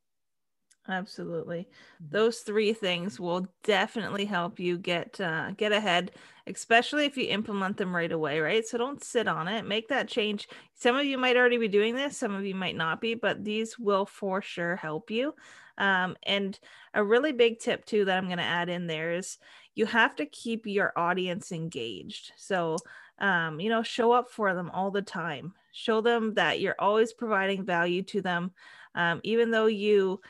Absolutely. 0.89 1.67
Mm-hmm. 2.01 2.11
Those 2.11 2.39
three 2.39 2.71
things 2.73 3.19
will 3.19 3.47
definitely 3.63 4.25
help 4.25 4.59
you 4.59 4.77
get 4.77 5.19
uh, 5.19 5.51
get 5.51 5.71
ahead, 5.73 6.11
especially 6.47 7.05
if 7.05 7.17
you 7.17 7.27
implement 7.27 7.75
them 7.77 7.93
right 7.93 8.11
away, 8.11 8.39
right? 8.39 8.65
So 8.65 8.77
don't 8.77 9.03
sit 9.03 9.27
on 9.27 9.47
it. 9.49 9.65
Make 9.65 9.89
that 9.89 10.07
change. 10.07 10.47
Some 10.75 10.95
of 10.95 11.05
you 11.05 11.17
might 11.17 11.35
already 11.35 11.57
be 11.57 11.67
doing 11.67 11.93
this, 11.95 12.17
some 12.17 12.33
of 12.33 12.45
you 12.45 12.55
might 12.55 12.75
not 12.77 13.01
be, 13.01 13.15
but 13.15 13.43
these 13.43 13.77
will 13.77 14.05
for 14.05 14.41
sure 14.41 14.77
help 14.77 15.11
you. 15.11 15.33
Um, 15.77 16.15
and 16.23 16.57
a 16.93 17.03
really 17.03 17.33
big 17.33 17.59
tip 17.59 17.85
too 17.85 18.05
that 18.05 18.17
I'm 18.17 18.25
going 18.25 18.37
to 18.37 18.43
add 18.43 18.69
in 18.69 18.87
there 18.87 19.11
is 19.13 19.37
you 19.75 19.85
have 19.85 20.15
to 20.15 20.25
keep 20.25 20.65
your 20.65 20.91
audience 20.97 21.51
engaged. 21.51 22.31
So 22.37 22.77
um, 23.19 23.59
you 23.59 23.69
know, 23.69 23.81
show 23.83 24.11
up 24.11 24.29
for 24.29 24.53
them 24.53 24.69
all 24.71 24.91
the 24.91 25.01
time. 25.01 25.53
Show 25.71 26.01
them 26.01 26.35
that 26.35 26.59
you're 26.59 26.75
always 26.79 27.13
providing 27.13 27.65
value 27.65 28.03
to 28.03 28.21
them, 28.21 28.51
um, 28.95 29.21
even 29.23 29.51
though 29.51 29.65
you 29.65 30.21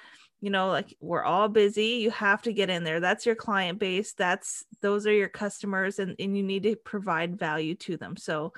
you 0.41 0.50
know 0.50 0.67
like 0.67 0.95
we're 1.00 1.23
all 1.23 1.47
busy 1.47 2.00
you 2.02 2.12
have 2.12 2.41
to 2.41 2.54
get 2.54 2.69
in 2.69 2.84
there 2.84 3.00
that's 3.00 3.26
your 3.26 3.36
client 3.36 3.80
base 3.80 4.13
that's 4.13 4.65
those 4.82 5.08
are 5.08 5.13
your 5.13 5.30
customers 5.30 6.00
and, 6.00 6.15
and 6.19 6.38
you 6.38 6.43
need 6.43 6.63
to 6.63 6.76
provide 6.76 7.38
value 7.38 7.76
to 7.76 7.97
them. 7.97 8.15
So 8.15 8.54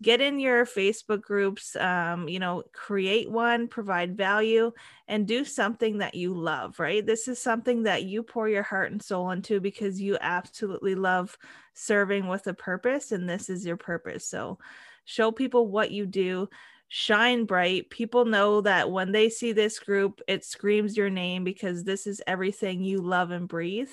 get 0.00 0.20
in 0.20 0.38
your 0.38 0.64
facebook 0.64 1.20
groups 1.22 1.74
um, 1.74 2.28
you 2.28 2.38
know 2.38 2.62
create 2.72 3.28
one 3.28 3.66
provide 3.66 4.16
value 4.16 4.70
and 5.08 5.26
do 5.26 5.44
something 5.44 5.98
that 5.98 6.14
you 6.14 6.32
love 6.32 6.78
right? 6.78 7.04
This 7.04 7.28
is 7.28 7.38
something 7.40 7.82
that 7.82 8.04
you 8.04 8.22
pour 8.22 8.48
your 8.48 8.62
heart 8.62 8.92
and 8.92 9.02
soul 9.02 9.30
into 9.30 9.60
because 9.60 10.00
you 10.00 10.16
absolutely 10.20 10.94
love 10.94 11.36
serving 11.74 12.28
with 12.28 12.46
a 12.46 12.54
purpose 12.54 13.12
and 13.12 13.28
this 13.28 13.50
is 13.50 13.66
your 13.66 13.76
purpose. 13.76 14.24
So 14.24 14.58
show 15.04 15.32
people 15.32 15.66
what 15.68 15.90
you 15.90 16.06
do 16.06 16.48
shine 16.88 17.44
bright. 17.44 17.90
People 17.90 18.24
know 18.24 18.60
that 18.62 18.90
when 18.90 19.12
they 19.12 19.28
see 19.28 19.52
this 19.52 19.78
group, 19.78 20.20
it 20.26 20.44
screams 20.44 20.96
your 20.96 21.10
name 21.10 21.44
because 21.44 21.84
this 21.84 22.06
is 22.06 22.22
everything 22.26 22.82
you 22.82 22.98
love 22.98 23.30
and 23.30 23.46
breathe. 23.48 23.90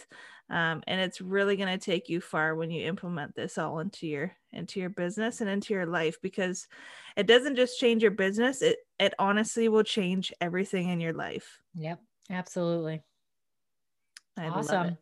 Um, 0.49 0.84
and 0.86 1.01
it's 1.01 1.21
really 1.21 1.58
going 1.58 1.77
to 1.77 1.84
take 1.84 2.08
you 2.08 2.21
far 2.21 2.55
when 2.55 2.69
you 2.69 2.86
implement 2.86 3.36
this 3.36 3.58
all 3.58 3.79
into 3.79 4.05
your 4.08 4.36
into 4.53 4.79
your 4.79 4.89
business 4.89 5.41
and 5.41 5.49
into 5.49 5.73
your 5.73 5.88
life 5.88 6.17
because 6.21 6.67
it 7.17 7.25
doesn't 7.25 7.55
just 7.55 7.79
change 7.79 8.03
your 8.03 8.12
business 8.12 8.62
it 8.62 8.77
it 8.99 9.15
honestly 9.17 9.67
will 9.69 9.84
change 9.84 10.31
everything 10.39 10.89
in 10.89 11.01
your 11.01 11.13
life 11.13 11.60
yep 11.73 11.99
absolutely 12.29 13.01
I 14.38 14.47
awesome 14.47 14.97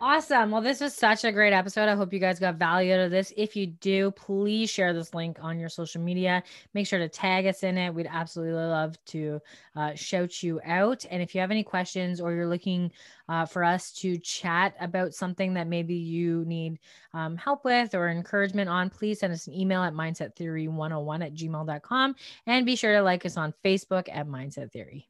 Awesome. 0.00 0.52
Well, 0.52 0.60
this 0.60 0.80
was 0.80 0.94
such 0.94 1.24
a 1.24 1.32
great 1.32 1.52
episode. 1.52 1.88
I 1.88 1.96
hope 1.96 2.12
you 2.12 2.20
guys 2.20 2.38
got 2.38 2.54
value 2.54 2.94
out 2.94 3.00
of 3.00 3.10
this. 3.10 3.32
If 3.36 3.56
you 3.56 3.66
do, 3.66 4.12
please 4.12 4.70
share 4.70 4.92
this 4.92 5.12
link 5.12 5.38
on 5.40 5.58
your 5.58 5.68
social 5.68 6.00
media. 6.00 6.44
Make 6.72 6.86
sure 6.86 7.00
to 7.00 7.08
tag 7.08 7.46
us 7.46 7.64
in 7.64 7.76
it. 7.76 7.92
We'd 7.92 8.06
absolutely 8.08 8.62
love 8.62 8.96
to 9.06 9.40
uh, 9.74 9.94
shout 9.94 10.40
you 10.40 10.60
out. 10.64 11.04
And 11.10 11.20
if 11.20 11.34
you 11.34 11.40
have 11.40 11.50
any 11.50 11.64
questions 11.64 12.20
or 12.20 12.32
you're 12.32 12.46
looking 12.46 12.92
uh, 13.28 13.44
for 13.44 13.64
us 13.64 13.90
to 13.94 14.18
chat 14.18 14.76
about 14.80 15.14
something 15.14 15.52
that 15.54 15.66
maybe 15.66 15.96
you 15.96 16.44
need 16.46 16.78
um, 17.12 17.36
help 17.36 17.64
with 17.64 17.92
or 17.92 18.08
encouragement 18.08 18.70
on, 18.70 18.90
please 18.90 19.18
send 19.18 19.32
us 19.32 19.48
an 19.48 19.54
email 19.54 19.82
at 19.82 19.94
mindsettheory101 19.94 21.26
at 21.26 21.34
gmail.com. 21.34 22.14
And 22.46 22.64
be 22.64 22.76
sure 22.76 22.92
to 22.92 23.02
like 23.02 23.26
us 23.26 23.36
on 23.36 23.52
Facebook 23.64 24.08
at 24.12 24.28
Mindset 24.28 24.70
Theory. 24.70 25.08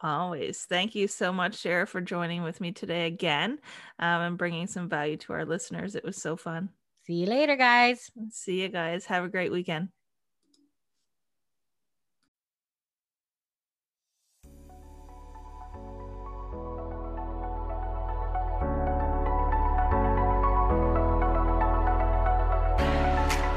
Always. 0.00 0.62
Thank 0.62 0.94
you 0.94 1.08
so 1.08 1.32
much, 1.32 1.56
Sarah, 1.56 1.86
for 1.86 2.00
joining 2.00 2.44
with 2.44 2.60
me 2.60 2.70
today 2.70 3.06
again 3.06 3.58
um, 3.98 4.20
and 4.20 4.38
bringing 4.38 4.68
some 4.68 4.88
value 4.88 5.16
to 5.18 5.32
our 5.32 5.44
listeners. 5.44 5.96
It 5.96 6.04
was 6.04 6.16
so 6.16 6.36
fun. 6.36 6.68
See 7.04 7.14
you 7.14 7.26
later, 7.26 7.56
guys. 7.56 8.10
See 8.30 8.62
you 8.62 8.68
guys. 8.68 9.06
Have 9.06 9.24
a 9.24 9.28
great 9.28 9.50
weekend. 9.50 9.88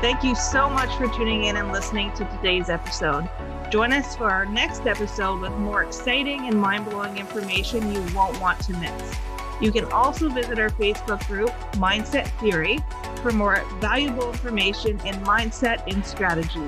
Thank 0.02 0.24
you 0.24 0.34
so 0.34 0.68
much 0.68 0.96
for 0.96 1.08
tuning 1.10 1.44
in 1.44 1.58
and 1.58 1.72
listening 1.72 2.12
to 2.14 2.26
today's 2.26 2.70
episode. 2.70 3.30
Join 3.72 3.94
us 3.94 4.18
for 4.18 4.30
our 4.30 4.46
next 4.46 4.86
episode 4.86 5.40
with 5.40 5.54
more 5.54 5.82
exciting 5.82 6.46
and 6.46 6.60
mind 6.60 6.90
blowing 6.90 7.16
information 7.16 7.90
you 7.94 8.02
won't 8.14 8.38
want 8.42 8.60
to 8.66 8.74
miss. 8.74 9.16
You 9.62 9.72
can 9.72 9.86
also 9.94 10.28
visit 10.28 10.60
our 10.60 10.72
Facebook 10.72 11.26
group, 11.26 11.52
Mindset 11.76 12.28
Theory, 12.42 12.80
for 13.22 13.32
more 13.32 13.64
valuable 13.80 14.30
information 14.30 15.00
in 15.06 15.16
mindset 15.22 15.90
and 15.90 16.06
strategy. 16.06 16.68